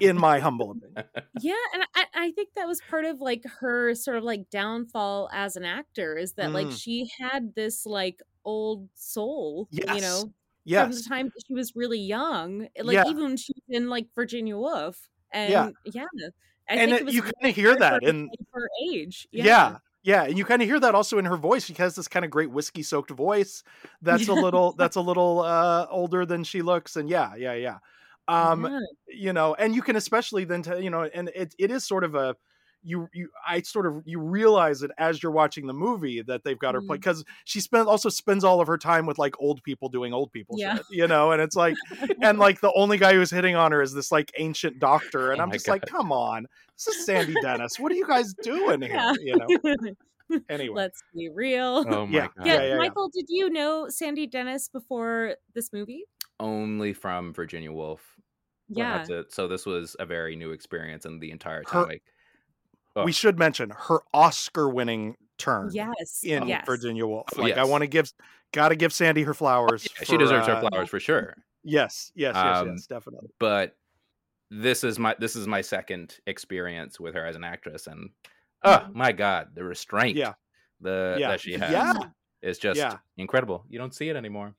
[0.00, 1.04] in my humble opinion.
[1.40, 5.28] yeah and I, I think that was part of like her sort of like downfall
[5.32, 6.78] as an actor is that like Mm.
[6.80, 10.00] she had this like old soul you Yes.
[10.02, 10.32] know
[10.84, 13.04] from the time that she was really young like Yeah.
[13.08, 15.70] even when she was in like virginia woolf and Yeah.
[15.84, 16.04] yeah,
[16.68, 19.78] I And think it- it you really kinda hear that in- her age Yeah.
[20.02, 20.24] yeah.
[20.24, 21.64] and you kind of hear that also in her voice.
[21.64, 23.62] She has this kind of great whiskey soaked voice.
[24.02, 27.78] That's a little that's a little uh older than she looks and yeah, yeah, yeah.
[28.28, 28.80] Um Yeah.
[29.08, 32.04] you know, and you can especially then tell, you know, and it it is sort
[32.04, 32.36] of a
[32.84, 36.58] you you I sort of you realize it as you're watching the movie that they've
[36.58, 39.60] got her play because she spends also spends all of her time with like old
[39.64, 40.76] people doing old people Yeah.
[40.76, 41.74] shit, you know, and it's like
[42.22, 45.40] and like the only guy who's hitting on her is this like ancient doctor, and
[45.40, 47.80] Oh I'm my just like, come on, this is Sandy Dennis.
[47.80, 48.94] What are you guys doing here?
[48.94, 49.12] Yeah.
[49.20, 49.94] You know.
[50.50, 51.84] Anyway, Let's be real.
[51.88, 52.28] Oh my Yeah.
[52.36, 52.46] god.
[52.46, 52.76] yeah, yeah, yeah.
[52.76, 56.04] Michael, did you know Sandy Dennis before this movie?
[56.38, 58.17] Only from Virginia Woolf.
[58.68, 58.98] Yeah.
[58.98, 59.32] That's it.
[59.32, 62.02] So this was a very new experience, and the entire Her- time, like,
[62.96, 66.20] oh, we should mention her Oscar-winning turn Yes.
[66.24, 66.64] in yes.
[66.66, 67.28] Virginia Woolf.
[67.36, 68.12] Oh, Like, I want to give,
[68.52, 69.86] got to give Sandy her flowers.
[69.98, 71.36] yeah, she deserves uh, her flowers for sure.
[71.64, 73.28] Yes, yes, yes, Um, yes, definitely.
[73.38, 73.76] But
[74.50, 78.10] this is my this is my second experience with her as an actress, and
[78.64, 78.94] oh Mhm.
[78.94, 80.34] my god, the restraint, Yeah.
[80.80, 81.28] the Yeah.
[81.28, 81.94] that she has, Yeah.
[82.42, 82.98] is just Yeah.
[83.18, 83.64] incredible.
[83.68, 84.54] You don't see it anymore.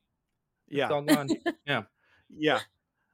[0.68, 0.88] It's Yeah.
[0.90, 1.28] all gone.
[1.66, 1.82] yeah.
[2.30, 2.60] yeah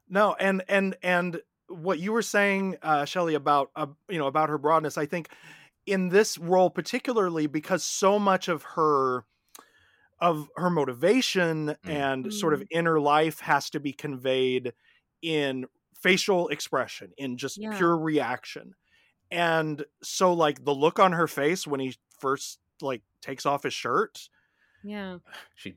[0.08, 4.48] no and and and what you were saying uh shelly about uh, you know about
[4.48, 5.28] her broadness i think
[5.86, 9.24] in this role particularly because so much of her
[10.20, 14.72] of her motivation and sort of inner life has to be conveyed
[15.22, 17.70] in facial expression in just Yeah.
[17.70, 18.74] pure reaction.
[19.30, 23.74] And so like the look on her face when he first like takes off his
[23.74, 24.28] shirt
[24.86, 25.18] Yeah.
[25.54, 25.74] She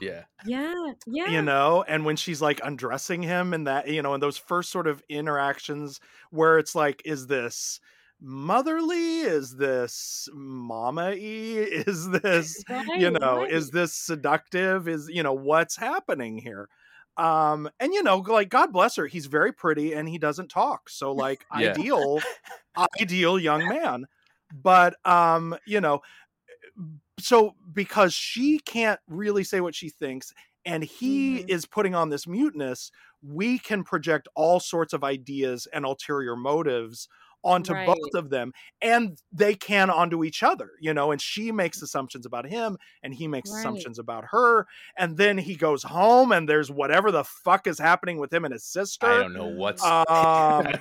[0.00, 0.24] yeah.
[0.44, 0.92] Yeah.
[1.06, 1.32] Yeah.
[1.32, 4.70] You know and when she's like undressing him and that you know in those first
[4.70, 7.80] sort of interactions where it's like is this
[8.20, 12.64] motherly is this mama y is this
[12.94, 13.50] you know right.
[13.50, 16.68] is this seductive is you know what's happening here
[17.16, 20.88] um and you know like god bless her he's very pretty and he doesn't talk
[20.90, 21.74] so like Yeah.
[21.74, 22.24] ideal
[23.00, 24.06] ideal young man
[24.52, 26.00] but um you know
[27.24, 30.32] so because she can't really say what she thinks
[30.64, 31.48] and he Mhm.
[31.48, 32.90] is putting on this muteness
[33.22, 37.08] we can project all sorts of ideas and ulterior motives
[37.42, 37.86] onto Right.
[37.86, 42.26] both of them and they can onto each other you know and she makes assumptions
[42.26, 43.52] about him and he makes Right.
[43.52, 48.18] assumptions about her and then he goes home and there's whatever the fuck is happening
[48.18, 49.92] with him and his sister I don't know what's.
[50.08, 50.72] um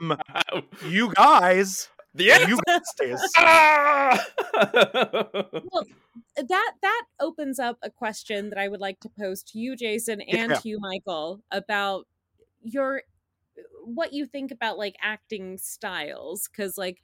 [0.80, 2.80] you guys the you guys
[3.36, 4.26] Ah!
[5.62, 5.86] Well,
[6.36, 10.20] that that opens up a question that I would like to pose to you, Jason,
[10.20, 10.56] and Yeah.
[10.56, 12.06] to you, Michael, about
[12.62, 13.02] your
[13.84, 16.98] what you think about like acting styles because like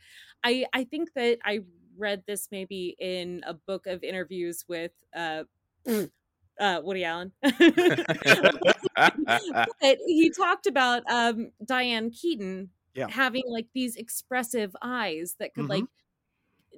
[0.45, 1.61] i i think that i
[1.97, 5.45] read this maybe in a book of interviews with uh
[6.61, 7.33] uh woody allen
[9.81, 13.11] but he talked about um diane keaton Yeah.
[13.11, 15.87] having like these expressive eyes that could Mhm.
[15.87, 15.89] like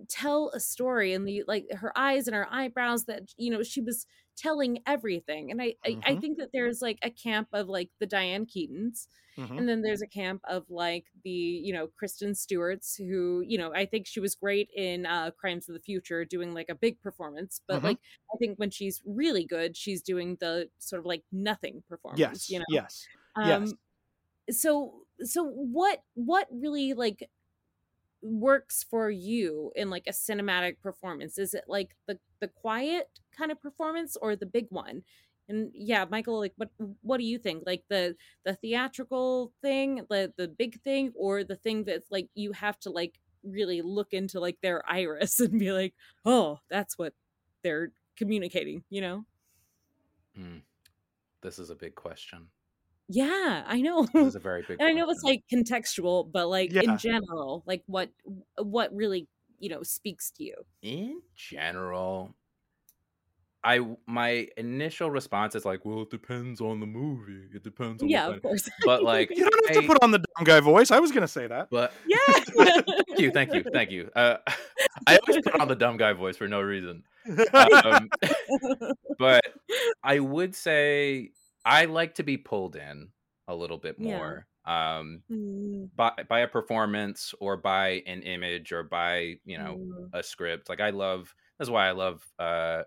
[0.08, 3.80] tell a story and the like her eyes and her eyebrows that you know she
[3.80, 6.20] was telling everything and I, I i Mhm.
[6.20, 9.58] think that there's like a camp of like the diane keatons Mhm.
[9.58, 13.74] and then there's a camp of like the you know kristen stewart's who you know
[13.74, 17.00] i think she was great in uh crimes of the future doing like a big
[17.00, 17.82] performance but Mhm.
[17.82, 17.98] like
[18.32, 22.48] i think when she's really good she's doing the sort of like nothing performance yes
[22.48, 23.10] you know yes
[23.42, 23.74] um yes
[24.50, 27.28] so so what what really like
[28.20, 33.52] works for you in like a cinematic performance is it like the the quiet kind
[33.52, 35.02] of performance or the big one
[35.48, 36.70] and yeah michael like what
[37.02, 41.56] what do you think like the the theatrical thing the the big thing or the
[41.56, 45.70] thing that's like you have to like really look into like their iris and be
[45.70, 47.14] like oh that's what
[47.62, 49.24] they're communicating you know
[50.38, 50.58] Hmm.
[51.42, 52.48] This is a big question.
[53.08, 54.78] Yeah i know This is a very big.
[54.80, 55.40] and I know it's question.
[55.50, 56.82] like contextual, but like Yeah.
[56.82, 58.10] in general, like what
[58.58, 59.26] what really
[59.58, 60.54] you know speaks to you.
[60.82, 62.34] in general
[63.64, 68.08] i my initial response is like well it depends on the movie it depends on
[68.08, 68.68] Yeah, the of course.
[68.84, 71.10] but like you don't have I- to put on the dumb guy voice i was
[71.10, 72.18] gonna say that but yeah.
[72.56, 74.36] thank you thank you thank you uh
[75.08, 77.02] i always put on the dumb guy voice for no reason
[77.52, 78.08] um,
[79.18, 79.42] but
[80.04, 81.32] i would say
[81.64, 83.08] i like to be pulled in
[83.46, 84.16] a little bit Yeah.
[84.16, 89.76] more um Mm, by by a performance or by an image or by you know
[89.78, 90.08] mm.
[90.12, 92.82] a script like i love that's why i love uh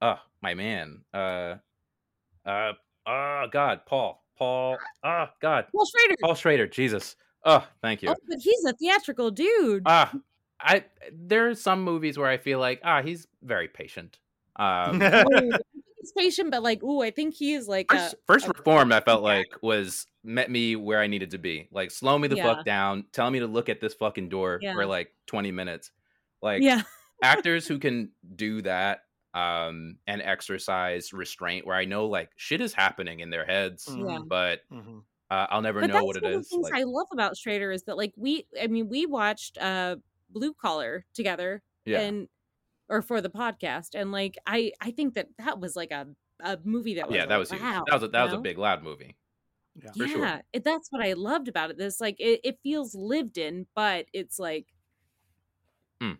[0.00, 1.54] oh my man uh
[2.46, 2.72] uh
[3.06, 6.14] oh god paul paul oh god Paul Schrader.
[6.22, 9.82] paul schrader jesus oh thank you Oh, but he's a theatrical dude.
[9.86, 10.12] ah
[10.60, 14.18] i there are some movies where i feel like ah he's very patient
[14.58, 15.54] um Ooh, I think
[16.00, 18.92] he's patient, but like, ooh, I think he is like First, a, first a- reformed,
[18.92, 21.68] I felt like was met me where I needed to be.
[21.72, 22.54] Like, slow me the Yeah.
[22.54, 23.04] fuck down.
[23.12, 24.74] Tell me to look at this fucking door Yeah.
[24.74, 25.90] for like twenty minutes.
[26.42, 26.82] Like, yeah,
[27.22, 29.00] actors who can do that
[29.34, 34.18] um and exercise restraint, where I know like shit is happening in their heads, Yeah.
[34.26, 35.02] but Mhm.
[35.30, 36.48] uh, I'll never but know that's what it one of the is.
[36.48, 39.96] things Like, I love about Schrader is that like we, I mean, we watched uh
[40.30, 42.28] Blue Collar together, yeah, and
[42.88, 46.06] or for the podcast, and like I, I think that that was like a
[46.40, 47.60] a movie that was yeah, that like, was huge.
[47.62, 49.16] That was a, that you was a big loud movie.
[49.80, 49.92] Yeah.
[49.92, 50.42] for sure.
[50.52, 51.78] it, that's what I loved about it.
[51.78, 54.66] This like it, it feels lived in, but it's like
[56.00, 56.12] Hmm.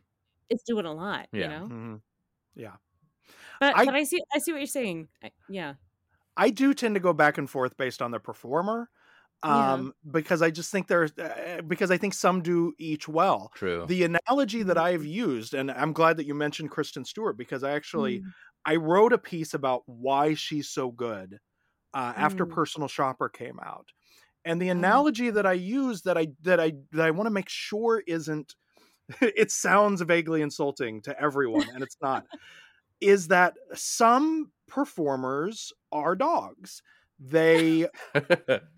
[0.48, 1.40] it's doing a lot, Yeah.
[1.42, 1.66] you know.
[1.74, 2.00] Mhm.
[2.54, 2.76] Yeah.
[3.60, 5.08] But I- but I see I see what you're saying.
[5.22, 5.74] I, yeah,
[6.36, 8.90] I do tend to go back and forth based on the performer.
[9.46, 9.82] Yeah.
[9.82, 13.52] Um, because I just think there's uh, because I think some do each well.
[13.54, 13.82] True.
[13.84, 15.06] The analogy that I've Mm-hmm.
[15.06, 18.32] used, and I'm glad that you mentioned Kristen Stewart because I actually Mm.
[18.66, 21.38] I wrote a piece about why she's so good
[21.94, 22.46] uh, after Mm.
[22.46, 23.88] Personal Shopper came out,
[24.44, 25.02] and the Oh.
[25.02, 28.56] analogy that I use that I that I that I want to make sure isn't
[29.22, 32.24] it sounds vaguely insulting to everyone, and it's not.
[33.00, 36.82] is that some performers are dogs.
[37.18, 37.88] They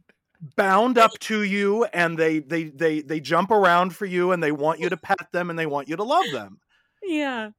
[0.56, 4.52] bound up to you and they they they they jump around for you and they
[4.52, 6.58] want you to pet them and they want you to love them.
[7.02, 7.50] Yeah,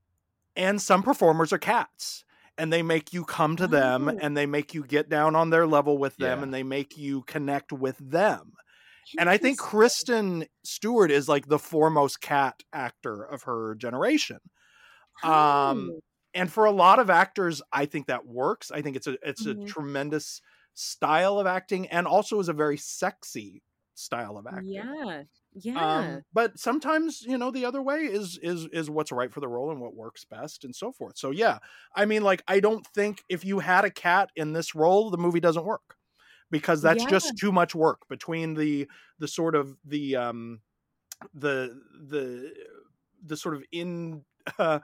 [0.56, 2.24] and some performers are cats
[2.58, 4.18] and they make you come to them Oh.
[4.22, 6.44] and they make you get down on their level with them Yeah.
[6.44, 8.54] and they make you connect with them.
[9.18, 14.40] And i think kristen stewart is like the foremost cat actor of her generation.
[15.24, 16.00] Um, Oh,
[16.34, 18.72] and for a lot of actors i think that works.
[18.72, 19.64] I think it's a it's Mhm.
[19.64, 20.42] a tremendous
[20.74, 23.64] style of acting and also is a very sexy
[23.96, 24.88] style of acting.
[24.90, 29.32] Yeah, yeah, um, but sometimes you know the other way is is is what's right
[29.32, 31.18] for the role and what works best and so forth.
[31.18, 31.60] So yeah
[31.96, 35.18] i mean like i don't think if you had a cat in this role the
[35.18, 35.96] movie doesn't work
[36.52, 37.08] because that's Yeah.
[37.08, 38.90] just too much work between the
[39.20, 40.62] the sort of the um
[41.34, 42.54] the the
[43.24, 44.26] the sort of in
[44.60, 44.80] uh,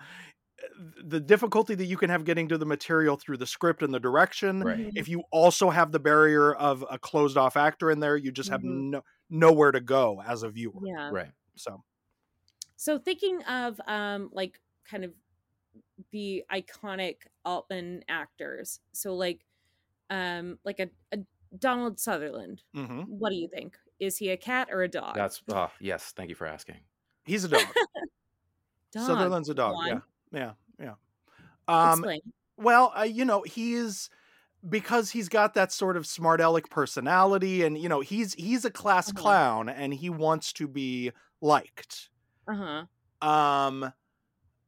[1.03, 3.99] the difficulty that you can have getting to the material through the script and the
[3.99, 4.61] direction.
[4.63, 4.91] Right.
[4.95, 8.49] If you also have the barrier of a closed off actor in there, you just
[8.49, 8.89] have Mhm.
[8.91, 10.79] no nowhere to go as a viewer.
[10.83, 11.09] Yeah.
[11.11, 11.31] Right.
[11.55, 11.83] So
[12.75, 15.13] So thinking of um like kind of
[16.11, 18.79] the iconic Altman actors.
[18.93, 19.45] So like
[20.09, 21.19] um like a, a
[21.57, 22.63] Donald Sutherland.
[22.75, 23.05] mhm.
[23.07, 23.77] What do you think?
[23.99, 25.15] Is he a cat or a dog?
[25.15, 26.11] That's oh yes.
[26.15, 26.77] Thank you for asking.
[27.25, 27.61] he's a dog.
[28.93, 29.05] dog.
[29.05, 29.73] Sutherland's a dog.
[29.75, 30.03] Go Yeah, on.
[30.31, 30.95] Yeah, yeah.
[31.67, 32.21] Um, Explain.
[32.57, 34.09] Well, uh, you know, he's
[34.69, 38.71] because he's got that sort of smart aleck personality, and you know, he's he's a
[38.71, 39.21] class Uh-huh.
[39.21, 41.11] clown, and he wants to be
[41.41, 42.09] liked.
[42.47, 42.85] Uh-huh.
[43.21, 43.93] Um,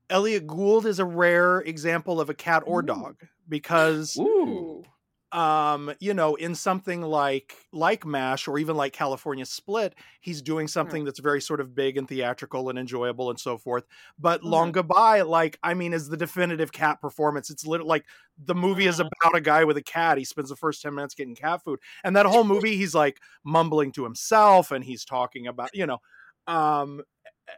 [0.10, 2.84] Elliot Gould is a rare example of a cat or Ooh.
[2.84, 4.84] dog because Ooh.
[5.32, 10.68] Um you know in something like like mash or even like california split he's doing
[10.68, 13.86] something that's very sort of big and theatrical and enjoyable and so forth.
[14.18, 17.50] But long goodbye like i mean is the definitive cat performance.
[17.52, 18.06] It's literally like
[18.38, 19.10] the movie is Uh-huh.
[19.22, 20.18] about a guy with a cat.
[20.18, 21.80] He spends the first 10 minutes getting cat food.
[22.04, 26.00] And that whole movie he's like mumbling to himself and he's talking about you know
[26.48, 27.04] um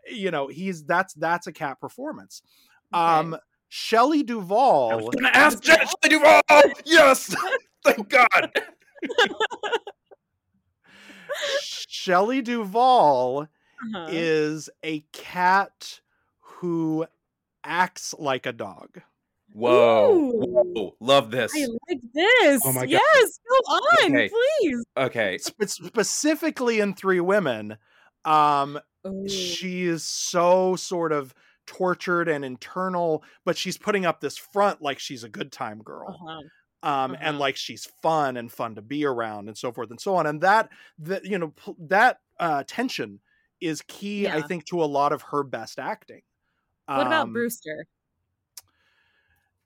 [0.09, 2.41] you know he's that's that's a cat performance.
[2.93, 3.37] Um
[3.73, 6.41] Shelley I was gonna ask Jen Duval.
[6.83, 7.33] Yes.
[7.85, 8.51] Thank God.
[11.61, 14.07] Shelley Duvall Uh-huh.
[14.11, 16.01] is a cat
[16.41, 17.05] who
[17.63, 19.01] acts like a dog.
[19.53, 20.31] Whoa.
[20.33, 20.95] Whoa.
[20.99, 21.53] Love this.
[21.55, 22.61] I like this.
[22.65, 22.89] Oh my God.
[22.89, 24.29] yes, go on, Okay.
[24.59, 24.85] please.
[24.97, 25.37] Okay.
[25.37, 27.77] Spe- specifically in Three Women,
[28.25, 29.29] um, Ooh.
[29.29, 31.33] she is so sort of
[31.67, 36.09] tortured and internal, but she's putting up this front like she's a good time girl.
[36.09, 36.41] Uh-huh.
[36.89, 37.37] um, and Uh-huh.
[37.37, 40.41] like she's fun and fun to be around and so forth and so on and
[40.41, 43.19] that that you know pl- that uh, tension
[43.59, 46.23] is key i think to a lot of her best acting
[46.87, 47.85] What about Um, Brewster?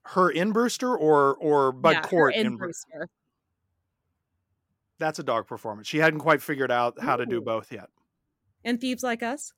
[0.08, 3.08] her in brewster or or bud yeah, Cort in in Bru- Brewster.
[4.98, 7.88] that's a dog performance she hadn't quite figured out how to do both yet
[8.64, 9.52] And Thieves Like Us?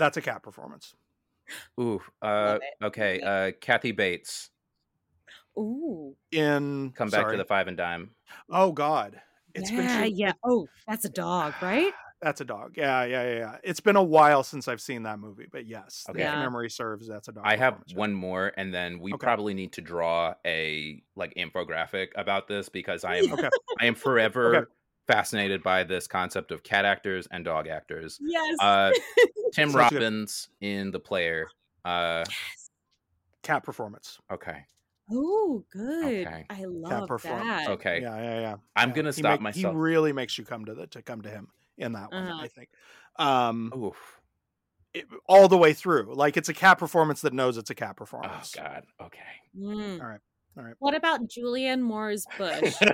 [0.00, 0.94] That's a cat performance
[1.80, 2.00] Ooh.
[2.22, 3.18] Uh, okay.
[3.20, 4.50] Uh, Kathy Bates.
[5.58, 6.14] Ooh.
[6.30, 7.32] in Come back sorry.
[7.32, 8.10] to the five and dime.
[8.50, 9.20] oh god
[9.54, 10.32] it's yeah, been too- yeah.
[10.44, 11.92] Oh, that's a dog, right?
[12.22, 15.18] that's a dog yeah yeah yeah yeah it's been a while since i've seen that
[15.18, 16.20] movie but yes Okay.
[16.20, 16.38] if Yeah.
[16.38, 19.24] memory serves that's a dog I have performance, one more, and then we Okay.
[19.24, 23.48] probably need to draw a like infographic about this because I am okay
[23.80, 24.70] I am forever Okay.
[25.06, 28.18] Fascinated by this concept of cat actors and dog actors.
[28.22, 28.56] Yes.
[28.60, 28.92] Uh,
[29.52, 29.96] Tim Sounds good.
[30.02, 31.46] Robbins in the player.
[31.84, 32.24] Uh,
[33.42, 34.64] cat performance okay,
[35.10, 36.26] oh, good.
[36.26, 36.44] Okay.
[36.50, 37.66] I love performance.
[37.66, 37.70] that.
[37.70, 38.00] okay.
[38.02, 39.74] yeah yeah yeah I'm Yeah, gonna he stop make- myself.
[39.74, 41.48] He really makes you come to the to come to him
[41.78, 42.24] in that one.
[42.28, 42.42] Uh-huh.
[42.42, 42.68] I think,
[43.16, 44.20] um, Oof.
[44.92, 46.12] it- all the way through.
[46.14, 48.54] Like it's a cat performance that knows it's a cat performance.
[48.58, 48.62] Oh.
[48.62, 48.84] God.
[49.06, 49.18] Okay.
[49.58, 50.02] Mm.
[50.02, 50.20] All right,
[50.58, 50.74] all right.
[50.80, 52.74] What about Julianne Moore's Bush?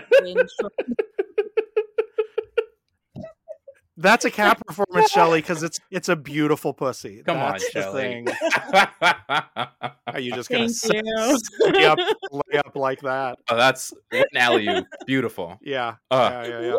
[3.96, 7.22] in short- That's a cat performance, Shelly, because it's it's a beautiful pussy.
[7.24, 8.02] Come on, That's the Shelley.
[8.02, 8.28] thing.
[10.06, 11.38] Are you just gonna Thank you.
[11.72, 11.98] lay up,
[12.30, 13.38] lay up like that?
[13.48, 14.84] oh, that's what an alley.
[15.06, 15.58] Beautiful.
[15.62, 16.78] Yeah, Uh, yeah, yeah,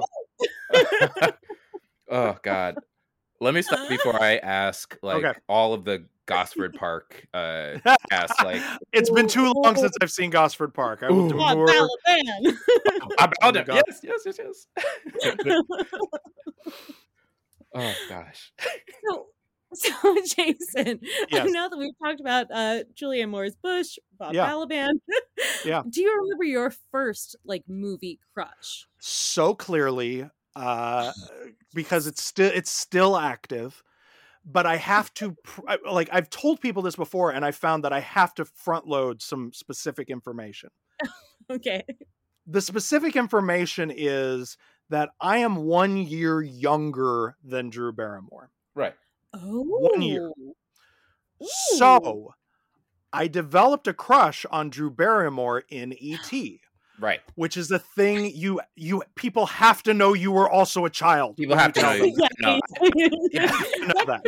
[1.22, 1.30] yeah.
[2.10, 2.76] oh God.
[3.40, 5.38] Let me stop before I ask like Okay.
[5.48, 7.78] all of the Gosford Park uh
[8.10, 8.62] cast like
[8.92, 11.04] it's been too long since I've seen Gosford Park.
[11.04, 11.30] I will Ooh.
[11.30, 12.58] Come on, demur- Balaban.
[13.20, 13.66] about my it.
[13.68, 13.82] God.
[13.88, 14.68] Yes, yes, yes,
[15.46, 15.62] yes.
[17.76, 18.52] Oh gosh.
[19.10, 19.26] so,
[19.74, 21.00] so Jason,
[21.30, 21.50] Yes.
[21.52, 24.48] now that we've talked about uh, Julianne Moore's Bush, Bob Yeah.
[24.50, 24.94] Balaban,
[25.66, 25.84] Yeah.
[25.90, 28.88] do you remember your first like movie crush?
[29.00, 31.12] so clearly uh
[31.74, 33.84] because it's still it's still active
[34.44, 35.62] but i have to pr-
[35.92, 39.22] like i've told people this before and i found that i have to front load
[39.22, 40.70] some specific information
[41.52, 41.84] Okay.
[42.48, 44.58] the specific information is
[44.90, 48.50] that i am one year younger than drew barrymore
[49.34, 50.32] Oh, One year.
[50.40, 50.54] Ooh.
[51.76, 52.34] so
[53.14, 56.32] i developed a crush on drew barrymore in et
[57.00, 57.20] Right.
[57.36, 61.38] which is the thing you you people have to know you were also a child
[61.38, 62.16] People have to know them you.
[62.16, 62.32] that.
[62.40, 63.08] Yeah.
[63.32, 63.86] Yeah.
[63.88, 64.22] know that.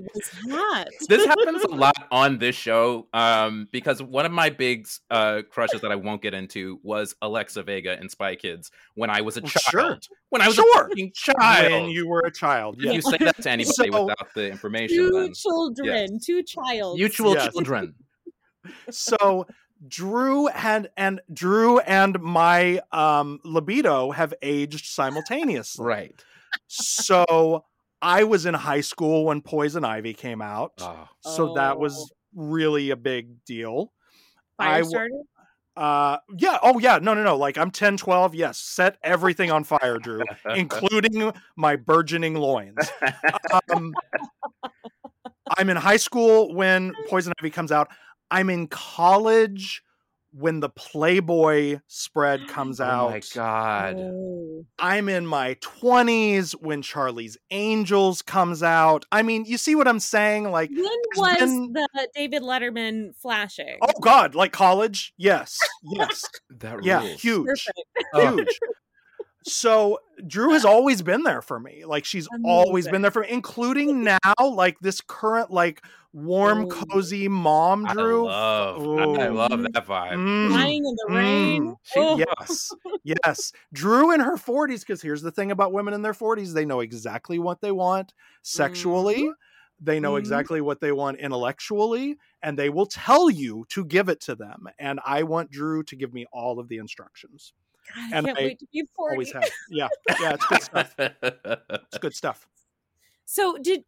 [0.46, 0.88] What?
[1.08, 5.82] This happens a lot on this show um, because one of my big uh, crushes
[5.82, 9.42] that I won't get into was Alexa Vega in Spy Kids when I was a
[9.42, 10.04] Well, child.
[10.04, 10.16] sure.
[10.30, 10.90] When I was Sure.
[10.96, 11.72] a child.
[11.72, 14.98] when you were a child yeah you say that to anybody So- without the information,
[14.98, 16.98] Two then children, two child.
[16.98, 17.52] mutual Yes.
[17.54, 17.96] children.
[18.92, 19.48] so
[19.88, 26.24] drew and and drew and my um libido have aged simultaneously Right.
[26.68, 27.64] so
[28.02, 32.16] i was in high school when poison ivy came out Oh, so that was Oh.
[32.52, 33.92] really a big deal.
[34.60, 35.22] I w- Firestarter.
[35.78, 36.58] Uh, yeah.
[36.62, 37.00] Oh, yeah.
[37.02, 37.38] No, no, no.
[37.38, 38.36] Like I'm 10, 12.
[38.36, 38.58] Yes.
[38.60, 40.22] Set everything on fire, Drew,
[40.54, 42.78] including my burgeoning loins.
[43.74, 43.94] Um,
[45.58, 47.90] I'm in high school when Poison Ivy comes out.
[48.32, 49.82] I'm in college
[50.32, 53.08] when the Playboy spread comes out.
[53.08, 53.96] Oh my god.
[53.98, 54.66] Oh.
[54.78, 59.06] I'm in my 20s when Charlie's Angels comes out.
[59.12, 60.52] I mean, you see what I'm saying?
[60.52, 63.78] Like, When was been- the David Letterman flashing?
[63.82, 65.14] oh God, like college?
[65.18, 66.24] Yes, yes,
[66.60, 67.80] That yeah, huge, Perfect.
[68.14, 68.60] huge.
[69.46, 71.86] So Drew has always been there for me.
[71.86, 75.82] Like she's always been there for me, including now, like this current, like
[76.14, 76.68] warm, Oh.
[76.68, 78.28] cozy mom, Drew.
[78.28, 78.96] I Drew.
[79.00, 80.14] love, I love that vibe.
[80.14, 80.52] Mm.
[80.52, 81.64] Lying in the rain.
[81.64, 81.76] Mm.
[81.96, 82.18] Oh.
[82.18, 82.72] Yes,
[83.04, 83.52] yes.
[83.74, 86.80] Drew in her 40s, because here's the thing about women in their 40s they know
[86.80, 89.30] exactly what they want sexually,
[89.80, 94.20] they know exactly what they want intellectually, and they will tell you to give it
[94.22, 94.68] to them.
[94.80, 97.54] And I want Drew to give me all of the instructions.
[97.96, 99.14] God, I And can't I wait to be 40.
[99.16, 99.50] Always have.
[99.70, 99.88] Yeah,
[100.20, 100.96] yeah, it's good stuff.
[101.00, 102.48] It's good stuff.
[103.32, 103.84] So did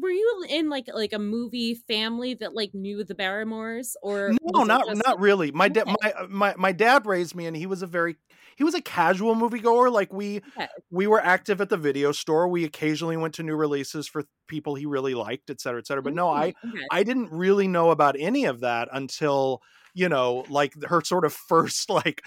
[0.00, 4.64] were you in like like a movie family that like knew the Barrymores or No,
[4.64, 5.52] not just- not really.
[5.52, 5.94] My dad, Okay.
[6.02, 8.16] my uh, my my dad raised me, and he was a very
[8.56, 9.92] he was a casual moviegoer.
[9.92, 10.68] Like we Okay.
[10.90, 12.48] we were active at the video store.
[12.48, 16.02] We occasionally went to new releases for people he really liked, et cetera, et cetera.
[16.02, 16.88] But no, I Mm, okay.
[16.90, 19.60] I didn't really know about any of that until
[19.94, 22.22] you know like her sort of first like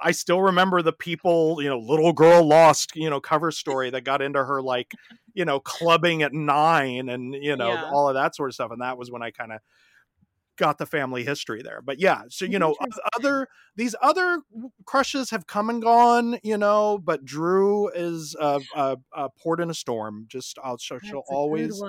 [0.00, 4.04] I still remember the people you know little girl lost you know cover story that
[4.04, 4.92] got into her like
[5.34, 7.84] you know clubbing at nine and you know Yeah.
[7.92, 9.60] all of that sort of stuff and that was when i kind of
[10.56, 12.76] got the family history there but yeah so you know
[13.16, 14.42] other these other
[14.84, 19.70] crushes have come and gone you know but drew is a, a, a port in
[19.70, 21.82] a storm just i'll she'll, she'll always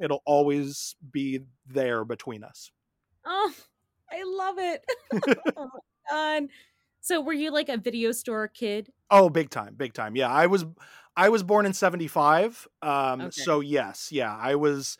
[0.00, 2.70] it'll always be there between us.
[3.24, 3.54] Oh,
[4.10, 4.84] I love it.
[5.56, 5.70] oh
[6.10, 6.48] god.
[7.00, 8.92] So were you like a video store kid?
[9.10, 10.16] Oh, big time, big time.
[10.16, 10.64] Yeah, I was
[11.16, 12.66] I was born in 75.
[12.82, 13.30] Um Okay.
[13.30, 14.98] so yes, yeah, I was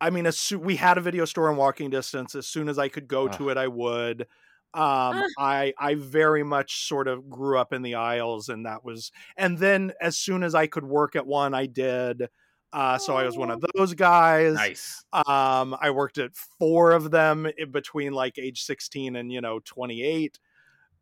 [0.00, 2.34] I mean, as soo- we had a video store in walking distance.
[2.36, 4.28] As soon as I could go to it, I would.
[4.74, 5.24] Um.
[5.38, 9.58] I I very much sort of grew up in the aisles and that was and
[9.58, 12.28] then as soon as I could work at one, I did.
[12.72, 14.54] Uh, so I was one of those guys.
[14.54, 15.04] nice.
[15.12, 19.60] Um, I worked at four of them in between like age 16 and, you know,
[19.64, 20.38] 28.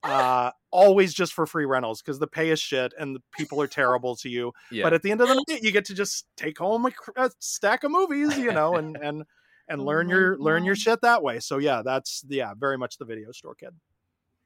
[0.03, 3.67] Uh, always just for free rentals because the pay is shit and the people are
[3.67, 4.51] terrible to you.
[4.71, 4.85] Yeah.
[4.85, 7.31] But at the end of the night, you get to just take home a, a
[7.39, 9.25] stack of movies, you know, and, and,
[9.69, 11.39] and Oh learn my your, learn your shit that way.
[11.39, 13.75] So yeah, that's, yeah, very much the video store kid.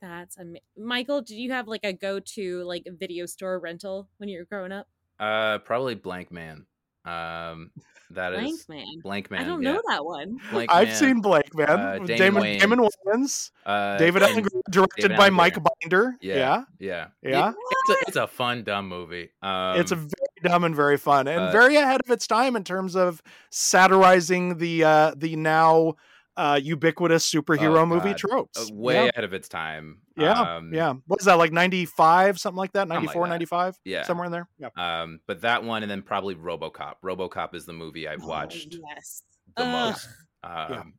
[0.03, 1.22] That's am- Michael.
[1.22, 4.72] Did you have like a go to like video store rental when you were growing
[4.72, 4.89] up?
[5.20, 6.66] uh, probably Blank Man.
[7.05, 7.70] Um,
[8.11, 9.00] that is Blank Man.
[9.02, 9.40] Blank Man.
[9.40, 9.72] I don't yeah.
[9.72, 10.38] know that one.
[10.50, 14.30] Blank I've Man, seen Blank Man, uh, with Damon Damon, Damon Wayans, uh, David and-
[14.32, 15.64] Alan Grier, directed David by Alan Mike Grier.
[15.82, 16.16] Binder.
[16.20, 16.64] Yeah, yeah.
[16.78, 17.48] yeah, Yeah.
[17.50, 19.30] It- it's a it's a fun dumb movie.
[19.42, 20.11] Um, it's a very
[20.42, 24.59] dumb and very fun and uh, very ahead of its time in terms of satirizing
[24.59, 25.94] the uh the now
[26.37, 28.16] uh ubiquitous superhero Oh, way God.
[28.18, 29.99] tropes uh, way yeah ahead of its time.
[30.16, 33.30] yeah, um, yeah what is that like 95 something like that Something like 94 that.
[33.30, 34.03] 95 Yeah.
[34.03, 36.95] somewhere in there yeah Um, but that one, and then probably RoboCop.
[37.05, 39.22] RoboCop is the movie I've Oh, watched yes.
[39.57, 39.95] the Ugh.
[39.95, 40.09] most.
[40.43, 40.95] Um,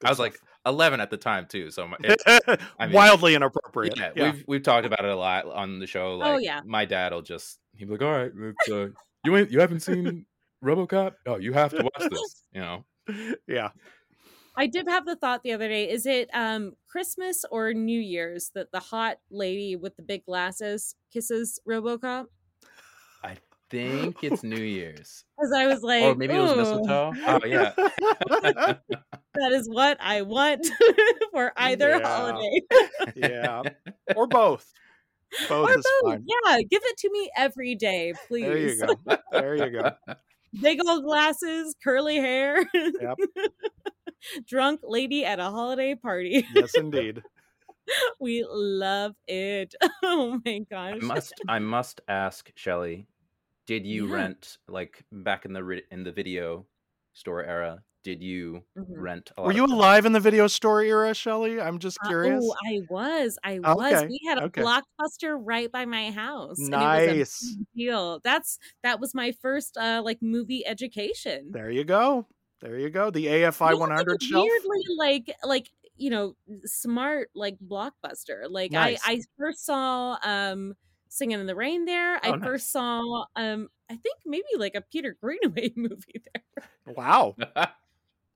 [0.00, 0.18] Good I was stuff.
[0.18, 2.20] like 11 at the time too, so my- it,
[2.78, 5.86] I mean, wildly inappropriate yeah, yeah, we've we've talked about it a lot on the
[5.86, 6.16] show.
[6.16, 6.60] Like, Oh, yeah.
[6.64, 8.88] my dad will just he'd be like, "All right, let's, uh,
[9.24, 10.24] you ain't you haven't seen
[10.64, 11.12] RoboCop?
[11.26, 12.84] Oh, you have to watch this." You know,
[13.46, 13.68] yeah
[14.58, 15.88] I did have the thought the other day.
[15.88, 20.96] Is it um Christmas or New Year's that the hot lady with the big glasses
[21.12, 22.26] kisses RoboCop?
[23.22, 23.36] I
[23.70, 27.12] think it's New Year's, Because I was like, or maybe it was mistletoe.
[27.26, 27.72] Oh yeah,
[29.34, 30.66] That is what I want
[31.32, 32.06] for either Yeah.
[32.08, 32.60] holiday.
[33.14, 33.62] yeah
[34.16, 34.72] or both
[35.48, 36.10] both or is both.
[36.12, 38.80] fine Yeah, give it to me every day, please.
[38.80, 39.90] there you go there you go
[40.62, 42.64] Big old glasses, curly hair.
[42.74, 43.18] Yep.
[44.46, 46.46] Drunk lady at a holiday party.
[46.48, 47.24] yes indeed
[48.20, 49.74] we love it.
[50.02, 50.60] Oh my
[50.90, 51.02] I gosh.
[51.04, 53.06] must I must ask Shelly,
[53.66, 54.12] did you Yeah.
[54.14, 56.66] rent like back in the ri- in the video
[57.14, 57.84] store era?
[58.04, 58.86] Did you Mhm.
[58.96, 59.32] rent?
[59.36, 59.72] A lot were you films?
[59.74, 63.38] alive in the video store era shelly i'm just Uh, curious oh, I was.
[63.42, 64.04] I was.
[64.04, 64.62] Okay, We had a okay.
[64.62, 66.68] blockbuster right by my house.
[66.72, 67.58] and it was a Nice.
[67.74, 68.20] deal.
[68.24, 71.50] That's that was my first uh like movie education.
[71.52, 72.26] There you go.
[72.60, 73.10] There you go.
[73.10, 74.44] The AFI It 100 like, shelf.
[74.48, 76.34] Weirdly, like like you know,
[76.64, 78.44] smart like blockbuster.
[78.48, 79.00] Like Nice.
[79.04, 80.74] I I first saw um
[81.10, 82.16] Singing in the Rain there.
[82.16, 82.44] Oh, I nice.
[82.44, 86.94] first saw um I think maybe like a Peter Greenaway movie there.
[86.94, 87.36] Wow.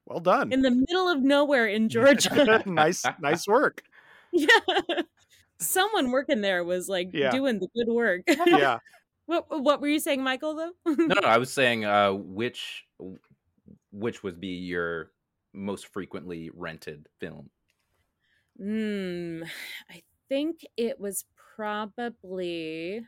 [0.05, 0.53] Well done.
[0.53, 2.63] in the middle of nowhere in Georgia.
[2.67, 3.83] nice, nice work.
[4.33, 4.49] yeah.
[5.59, 7.31] Someone working there was like Yeah.
[7.31, 8.23] doing the good work.
[8.27, 8.79] Yeah.
[9.27, 10.73] what what were you saying, Michael though?
[10.87, 12.85] No, no, I was saying uh, which
[13.93, 15.11] which would be your
[15.53, 17.51] most frequently rented film.
[18.59, 19.43] Hmm.
[19.91, 21.25] I think it was
[21.57, 23.07] probably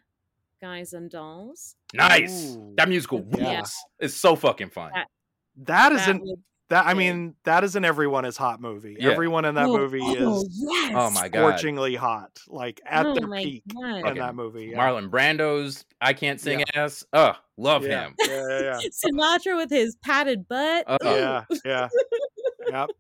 [0.61, 1.77] Guys and Dolls.
[1.93, 2.57] Nice.
[2.57, 2.75] Ooh.
[2.77, 3.57] That musical Yeah.
[3.57, 3.75] rules.
[3.99, 4.93] It's so fucking fun.
[4.95, 5.09] That-
[5.57, 6.39] That That isn't was
[6.71, 6.87] that.
[6.87, 8.97] I mean, that isn't everyone is hot movie.
[8.99, 9.11] Yeah.
[9.11, 10.93] Everyone in that Oh, movie oh, is yes.
[10.95, 11.59] Oh my god.
[11.59, 13.97] scorchingly hot, like at Oh their peak God.
[13.97, 14.67] in Fucking that movie.
[14.67, 14.79] Yeah.
[14.79, 17.05] Marlon Brando's I can't sing ass.
[17.13, 18.07] Ugh, love yeah.
[18.07, 18.15] him.
[18.19, 20.85] Yeah, yeah, Sinatra with his padded butt.
[20.87, 21.89] Uh, yeah, yeah,
[22.69, 22.81] yeah.
[22.81, 22.91] Yep.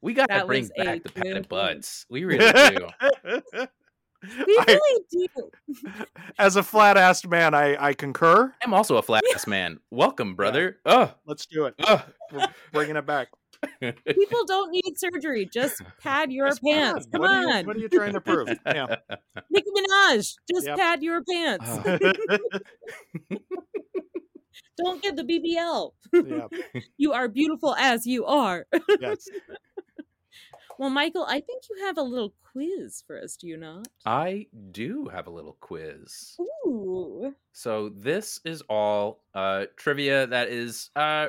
[0.00, 1.24] We got to bring back the good one.
[1.24, 2.06] padded butts.
[2.10, 3.66] We really do.
[4.46, 5.50] We I- really do.
[6.38, 8.54] As a flat-assed man, I I concur.
[8.62, 9.80] I'm also a flat ass man.
[9.90, 10.78] Welcome, brother.
[10.86, 11.10] Ugh.
[11.26, 11.74] Let's do it.
[11.86, 12.02] Ugh.
[12.32, 13.28] We're bringing it back.
[13.80, 15.48] People don't need surgery.
[15.52, 17.06] Just pad your Just pants.
[17.06, 17.12] pad.
[17.12, 17.60] Come what Are on.
[17.60, 18.48] you, what are you trying to prove?
[18.66, 18.86] Yeah.
[19.50, 20.34] Nicki Minaj.
[20.50, 20.78] Just Yep.
[20.78, 21.64] pad your pants.
[21.68, 21.98] Oh.
[24.78, 25.92] Don't get the BBL.
[26.12, 26.46] yeah.
[26.96, 28.66] You are beautiful as you are.
[29.00, 29.28] Yes.
[30.82, 33.86] Well, Michael, I think you have a little quiz for us, do you not?
[34.04, 36.36] I do have a little quiz.
[36.66, 37.32] Ooh.
[37.52, 41.28] So this is all uh, trivia that is uh,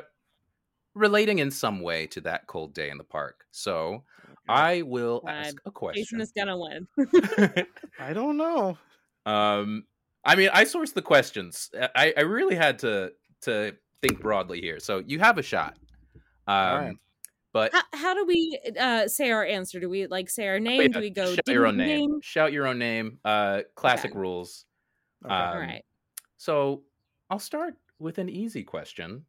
[0.96, 3.44] relating in some way to that cold day in the park.
[3.52, 4.02] So
[4.48, 6.02] I will God, ask a question.
[6.02, 6.88] Jason is gonna win.
[8.00, 8.76] I don't know.
[9.24, 9.84] um,
[10.24, 11.70] I mean, I sourced the questions.
[11.94, 14.80] I, I really had to to think broadly here.
[14.80, 15.78] So you have a shot.
[16.48, 16.96] Um, right.
[17.54, 19.78] But how, how do we uh, say our answer?
[19.78, 20.82] Do we like say our name?
[20.82, 22.20] yeah, do we go shout your own ding, name.
[22.20, 23.20] Shout your own name.
[23.24, 24.18] Uh, classic Okay.
[24.18, 24.66] rules.
[25.24, 25.32] Okay.
[25.32, 25.84] Um, All right.
[26.36, 26.82] So
[27.30, 29.24] I'll start with an easy question.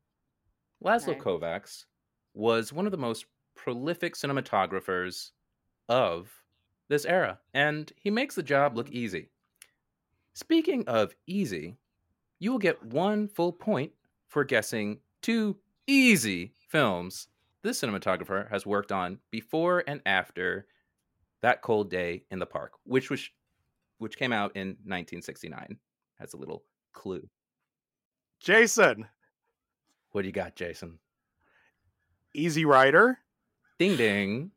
[0.84, 1.20] Laszlo Okay.
[1.20, 1.86] Kovacs
[2.34, 5.30] was one of the most prolific cinematographers
[5.88, 6.34] of
[6.90, 9.30] this era, and he makes the job look easy.
[10.34, 11.78] Speaking of easy,
[12.40, 13.92] you will get one full point
[14.28, 17.28] for guessing two easy films
[17.66, 20.68] this cinematographer has worked on before and after
[21.41, 23.28] that cold day in the park, which was
[23.97, 25.78] which came out in 1969.
[26.20, 26.63] Has a little
[26.93, 27.28] clue.
[28.39, 29.07] Jason,
[30.11, 30.99] What do you got, Jason?
[32.34, 33.18] Easy Rider,
[33.80, 34.51] Ding ding.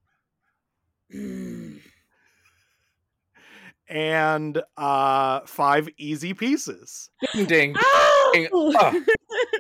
[3.89, 7.11] and uh five easy pieces.
[7.33, 7.77] Ding ding.
[8.31, 8.31] Oh!
[8.35, 8.49] ding.
[8.77, 8.93] Ah.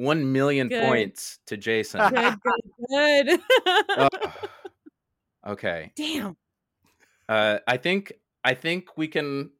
[0.00, 0.82] One million Good.
[0.82, 2.00] points to Jason.
[2.14, 3.40] good, good, good.
[3.98, 4.08] Ah.
[5.46, 5.92] okay.
[5.94, 6.38] Damn.
[7.28, 9.50] Uh, I think I think we can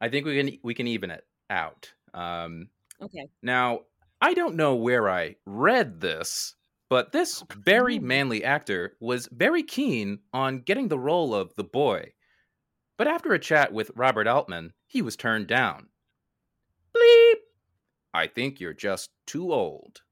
[0.00, 1.92] I think we can we can even it out.
[2.12, 3.28] Um, Okay.
[3.40, 3.82] now
[4.20, 6.56] I don't know where I read this,
[6.90, 12.12] but this very manly actor was very keen on getting the role of the boy.
[12.98, 15.86] But after a chat with Robert Altman, he was turned down.
[16.96, 17.41] Bleep.
[18.14, 20.02] I think you're just too old.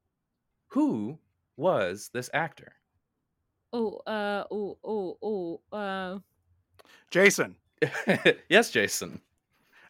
[0.69, 1.19] Who
[1.57, 2.73] was this actor?
[3.73, 6.19] Oh, uh, oh, oh, oh, uh,
[7.09, 7.55] Jason,
[8.49, 9.21] yes, Jason.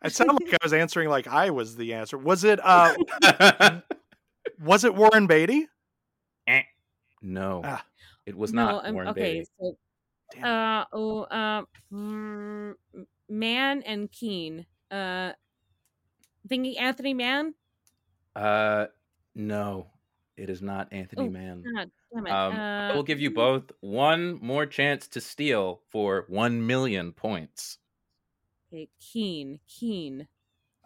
[0.03, 2.17] it sounded like I was answering like I was the answer.
[2.17, 2.93] Was it uh
[4.63, 5.67] was it Warren Beatty?
[7.23, 7.85] no, Ah.
[8.25, 9.33] it was no, not um, Warren okay.
[9.33, 9.45] Beatty.
[9.59, 9.77] So,
[10.33, 10.45] Damn.
[10.45, 12.73] uh, oh, uh, mm,
[13.29, 14.65] Man and Keen.
[14.89, 15.33] Uh,
[16.49, 17.53] thinking Anthony Mann.
[18.35, 18.85] Uh,
[19.35, 19.87] no,
[20.37, 21.63] it is not Anthony Oh, Mann.
[21.75, 22.31] God damn it.
[22.31, 27.11] Um, uh, I will give you both one more chance to steal for one million
[27.13, 27.77] points.
[28.73, 30.27] Okay, Keen, Keen.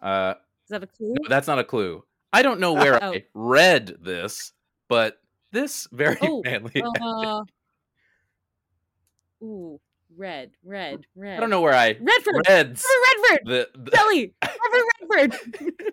[0.02, 0.34] Uh,
[0.64, 1.14] Is that a clue?
[1.14, 2.04] no, that's not a clue.
[2.32, 3.12] I don't know where Oh.
[3.14, 4.52] I read this,
[4.88, 5.20] but
[5.52, 6.82] this very Oh, manly.
[6.82, 7.42] Uh,
[9.42, 9.80] ooh,
[10.16, 11.36] red, red, red.
[11.38, 12.46] I don't know where I Redford.
[12.48, 13.40] read Redford.
[13.44, 14.34] the, the Kelly.
[15.10, 15.32] Redford.
[15.40, 15.92] Redford.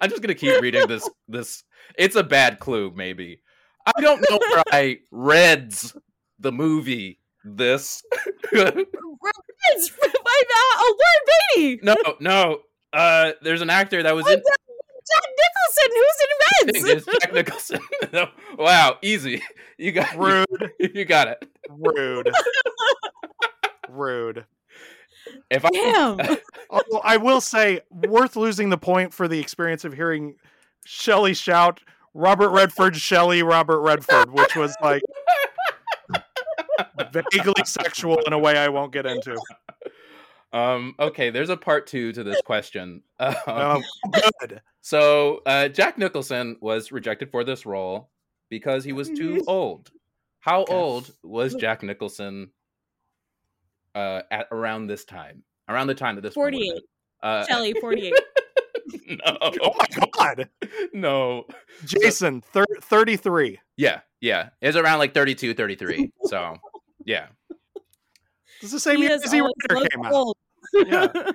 [0.00, 1.08] I'm just gonna keep reading this.
[1.28, 1.62] This
[1.98, 3.40] it's a bad clue, maybe.
[3.84, 5.74] I don't know where I read
[6.38, 7.20] the movie.
[7.44, 8.02] This
[8.52, 11.24] It's by uh, oh, Warren
[11.76, 11.80] Beatty.
[11.84, 12.58] no, no.
[12.92, 14.42] Uh, there's an actor that was Oh, in.
[15.08, 17.18] Jack Nicholson, who's in It's Reds.
[17.20, 17.80] Jack Nicholson.
[18.58, 19.42] Wow, easy.
[19.78, 21.44] You got Rude, You got it.
[21.70, 22.30] rude,
[23.88, 24.44] rude.
[25.50, 26.20] If I Damn.
[26.70, 30.34] Although I will say, worth losing the point for the experience of hearing
[30.84, 31.80] Shelley shout
[32.14, 35.02] Robert Redford, Shelley, Robert Redford, which was like
[37.12, 39.40] vaguely sexual in a way I won't get into.
[40.52, 43.02] um okay, there's a part two to this question.
[43.20, 43.84] Um, Um,
[44.40, 44.60] good.
[44.80, 48.10] So uh, Jack Nicholson was rejected for this role,
[48.48, 49.90] because he was too old.
[50.40, 50.74] How Okay.
[50.74, 52.50] old was Jack Nicholson
[53.94, 55.42] uh, at around this time?
[55.68, 56.72] Around the time that this 48.
[56.72, 56.82] been?
[57.22, 58.12] Uh, Shelley, 48.
[59.08, 60.48] no, Oh my god,
[60.92, 61.44] no.
[61.84, 63.58] Jason, thir- thirty-three.
[63.76, 64.50] Yeah, yeah.
[64.60, 66.10] It's around like 32, 33.
[66.24, 66.56] So,
[67.04, 67.26] yeah.
[68.60, 70.36] It's the same He year has as Easy Rider came out.
[70.76, 70.86] Old.
[70.88, 71.08] Yeah.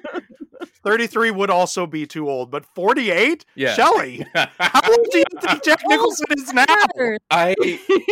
[0.83, 3.45] Thirty-three would also be too old, but forty-eight.
[3.55, 3.73] Yeah.
[3.73, 6.65] Shelley, how old do you think Jack Nicholson is now?
[7.31, 7.55] I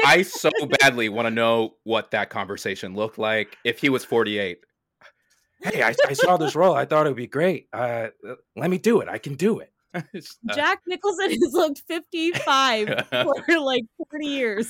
[0.05, 0.49] I so
[0.79, 4.59] badly want to know what that conversation looked like if he was 48.
[5.63, 6.73] Hey, I, I saw this role.
[6.73, 7.67] I thought it would be great.
[7.71, 8.07] Uh,
[8.55, 9.07] let me do it.
[9.07, 9.71] I can do it.
[9.93, 10.01] Uh,
[10.55, 14.67] Jack Nicholson has looked 55 for like 40 years.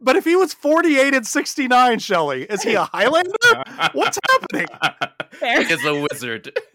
[0.00, 3.30] but if he was forty-eight and sixty-nine, Shelley, is he a Highlander?
[3.92, 4.66] What's happening?
[5.66, 5.76] Fair.
[5.78, 6.58] He is a wizard.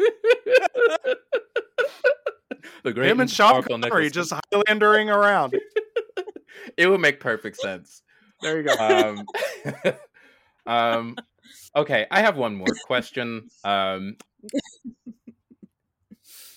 [2.83, 4.37] the great Him and Sean powerful Connery Nicholson.
[4.39, 5.55] just Highlandering around.
[6.77, 8.01] it would make perfect sense.
[8.41, 8.73] There you go.
[8.77, 9.25] Um,
[10.65, 11.15] um,
[11.75, 13.49] okay, I have one more question.
[13.63, 14.15] Um,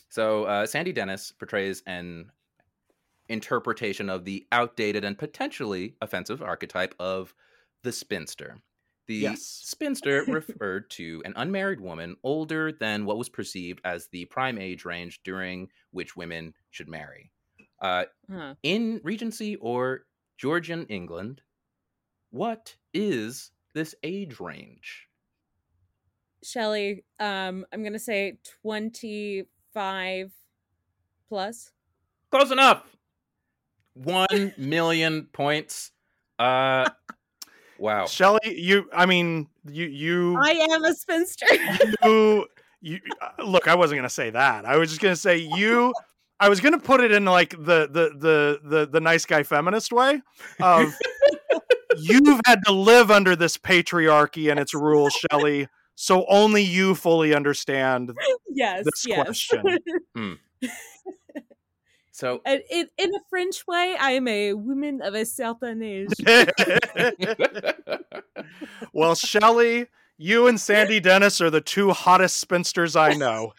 [0.08, 2.30] so uh, Sandy Dennis portrays an
[3.28, 7.34] interpretation of the outdated and potentially offensive archetype of
[7.82, 8.58] the spinster.
[9.12, 9.42] The Yes.
[9.42, 14.86] spinster referred to an unmarried woman older than what was perceived as the prime age
[14.86, 17.30] range during which women should marry.
[17.78, 18.54] Uh, Huh.
[18.62, 20.06] in Regency or
[20.38, 21.42] Georgian England,
[22.30, 25.08] what is this age range?
[26.42, 30.32] Shelley, um, I'm going to say 25
[31.28, 31.70] plus.
[32.30, 32.96] Close enough.
[33.92, 35.90] One million points.
[36.38, 36.88] Uh,
[37.82, 38.06] wow.
[38.06, 38.88] Shelly, you.
[38.92, 39.86] I mean, you.
[39.86, 40.38] You.
[40.38, 41.46] I am a spinster.
[42.04, 42.46] you,
[42.82, 45.36] you uh, look i wasn't going to say that i was just going to say
[45.36, 45.94] you
[46.40, 49.42] i was going to put it in like the the the the, the nice guy
[49.42, 50.20] feminist way
[50.60, 50.92] of
[51.96, 55.68] you've had to live under this patriarchy and its rules Shelly.
[55.94, 58.12] so only you fully understand
[58.50, 59.24] yes, this yes.
[59.24, 60.38] question
[62.12, 66.10] So, And in, in a French way, I am a woman of a certain age.
[68.92, 69.86] well shelley
[70.18, 73.52] you and sandy dennis are the two hottest spinsters i know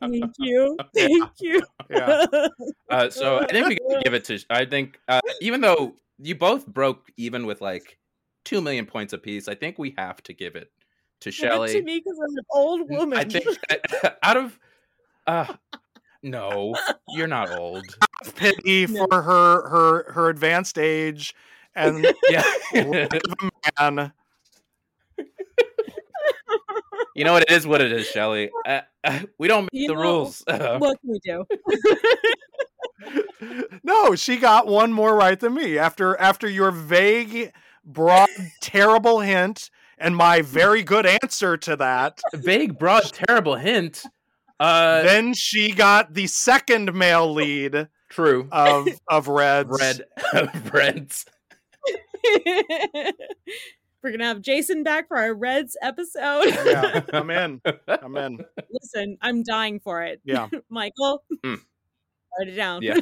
[0.00, 0.76] Thank you.
[0.94, 1.62] Thank you.
[1.90, 2.24] yeah
[2.90, 4.38] uh, so I think we gotta give it to.
[4.50, 7.98] I think uh, even though you both broke even with like
[8.44, 10.70] two million points apiece, I think we have to give it
[11.20, 11.72] to Give it Shelley.
[11.72, 13.18] to me because I'm an old woman.
[13.18, 13.46] I think
[14.22, 14.58] out of
[15.26, 15.54] uh,
[16.22, 16.74] no,
[17.14, 17.84] you're not old.
[18.36, 21.34] pity for her her her advanced age
[21.74, 22.42] and Yeah,
[22.74, 24.12] man
[27.14, 27.42] you know what?
[27.44, 28.50] It is what it is, Shelley.
[28.66, 30.42] Uh, uh, we don't make You the know, rules.
[30.46, 31.44] what can we do?
[33.82, 37.52] no, she got one more right than me after after your vague,
[37.84, 38.28] broad,
[38.60, 42.20] terrible hint and my very good answer to that.
[42.34, 44.04] Vague, broad, terrible hint.
[44.58, 48.48] Uh, then she got the second male lead true.
[48.52, 49.78] of of Reds.
[49.80, 50.02] Red,
[50.72, 51.26] Reds.
[54.02, 56.44] We're gonna have Jason back for our Reds episode.
[56.46, 57.60] Yeah, I'm in.
[57.88, 58.38] I'm in.
[58.70, 60.20] Listen, I'm dying for it.
[60.24, 60.48] Yeah.
[60.68, 61.60] Michael, Mm.
[62.38, 62.82] write it down.
[62.82, 63.00] Yeah.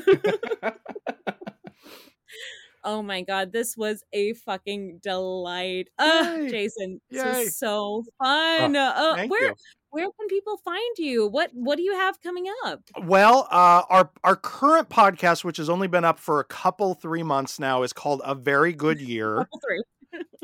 [2.84, 5.88] oh my god, this was a fucking delight.
[5.98, 6.50] Uh, Yay.
[6.50, 7.44] Jason, this Yay.
[7.44, 8.74] was so fun.
[8.76, 9.54] uh, Thank where you.
[9.94, 11.28] Where can people find you?
[11.28, 12.80] What what do you have coming up?
[13.02, 17.22] Well, uh, our our current podcast, which has only been up for a couple three
[17.22, 19.48] months now, is called A Very Good Year.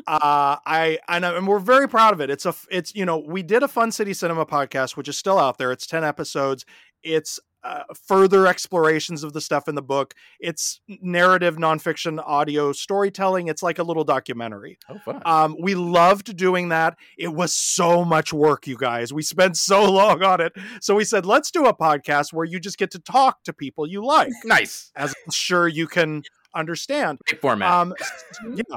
[0.07, 3.41] Uh i and, and we're very proud of it it's a it's you know we
[3.41, 6.65] did a fun city cinema podcast which is still out there it's 10 episodes
[7.05, 10.15] it's uh, further explorations of the stuff in the book.
[10.39, 13.49] It's narrative nonfiction audio storytelling.
[13.49, 14.79] It's like a little documentary.
[14.89, 15.23] Oh, fun.
[15.25, 16.97] um we loved doing that.
[17.19, 19.13] It was so much work you guys.
[19.13, 20.53] We spent so long on it.
[20.81, 23.87] So we said let's do a podcast where you just get to talk to people
[23.87, 24.33] you like.
[24.45, 24.91] Nice.
[24.97, 26.23] as i'm sure you can
[26.55, 27.19] understand.
[27.29, 27.71] Great format.
[27.71, 27.95] um
[28.55, 28.77] yeah.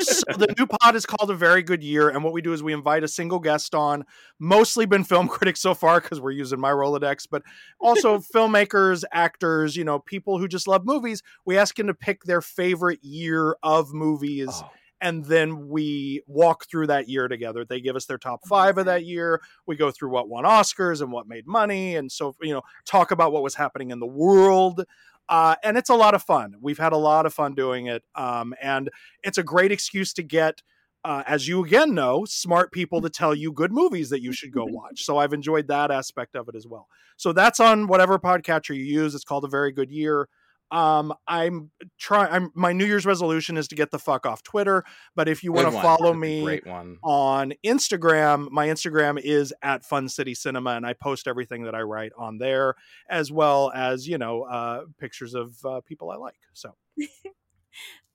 [0.00, 2.62] So the new pod is called a very good year and what we do is
[2.62, 4.04] we invite a single guest on
[4.38, 7.42] mostly been film critics so far because we're using my rolodex but
[7.80, 11.22] also filmmakers actors you know people who just love movies.
[11.44, 14.70] We ask them to pick their favorite year of movies Oh,
[15.00, 17.64] and then we walk through that year together.
[17.64, 19.42] They give us their top five of that year.
[19.66, 23.10] We go through what won oscars and what made money and so you know talk
[23.10, 24.84] about what was happening in the world
[25.28, 26.54] uh, and it's a lot of fun.
[26.60, 28.90] We've had a lot of fun doing it, um, and
[29.22, 30.62] it's a great excuse to get,
[31.04, 34.52] uh, as you again know, smart people to tell you good movies that you should
[34.52, 35.04] go watch.
[35.04, 36.88] So I've enjoyed that aspect of it as well.
[37.16, 39.14] So that's on whatever podcatcher you use.
[39.14, 40.28] It's called A Very Good Year.
[40.70, 42.32] Um, I'm trying.
[42.32, 44.84] I'm my New Year's resolution is to get the fuck off Twitter.
[45.14, 46.98] But if you want to follow me great one.
[47.02, 51.82] on Instagram, my Instagram is at Fun City Cinema, and I post everything that I
[51.82, 52.74] write on there,
[53.08, 56.34] as well as you know uh, pictures of uh, people I like.
[56.52, 56.74] So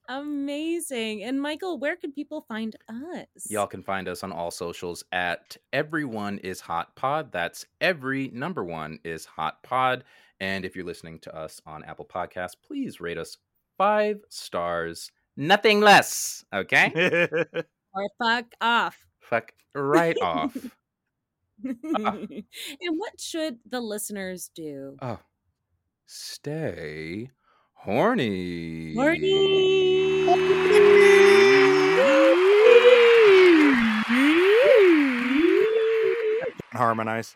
[0.09, 1.23] Amazing.
[1.23, 3.27] And Michael, where can people find us?
[3.47, 7.31] Y'all can find us on all socials at everyone is hot pod.
[7.31, 10.03] That's every number one is hot pod.
[10.39, 13.37] And if you're listening to us on Apple Podcasts, please rate us
[13.77, 16.43] five stars, nothing less.
[16.53, 16.91] Okay,
[17.93, 18.97] Or fuck off.
[19.19, 20.55] fuck right off.
[21.95, 22.15] Ah.
[22.15, 24.95] and what should the listeners do?
[25.01, 25.19] Oh,
[26.05, 27.29] stay
[27.73, 28.95] horny.
[36.73, 37.35] harmonize.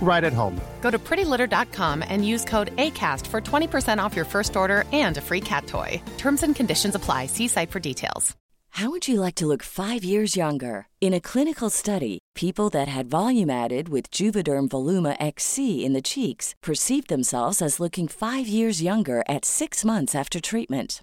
[0.00, 0.58] right at home.
[0.80, 5.20] Go to prettylitter.com and use code ACAST for 20% off your first order and a
[5.20, 6.00] free cat toy.
[6.16, 7.26] Terms and conditions apply.
[7.26, 8.36] See site for details.
[8.70, 10.86] How would you like to look five years younger?
[11.00, 16.02] In a clinical study, people that had volume added with Juvederm Voluma XC in the
[16.02, 21.02] cheeks perceived themselves as looking five years younger at six months after treatment.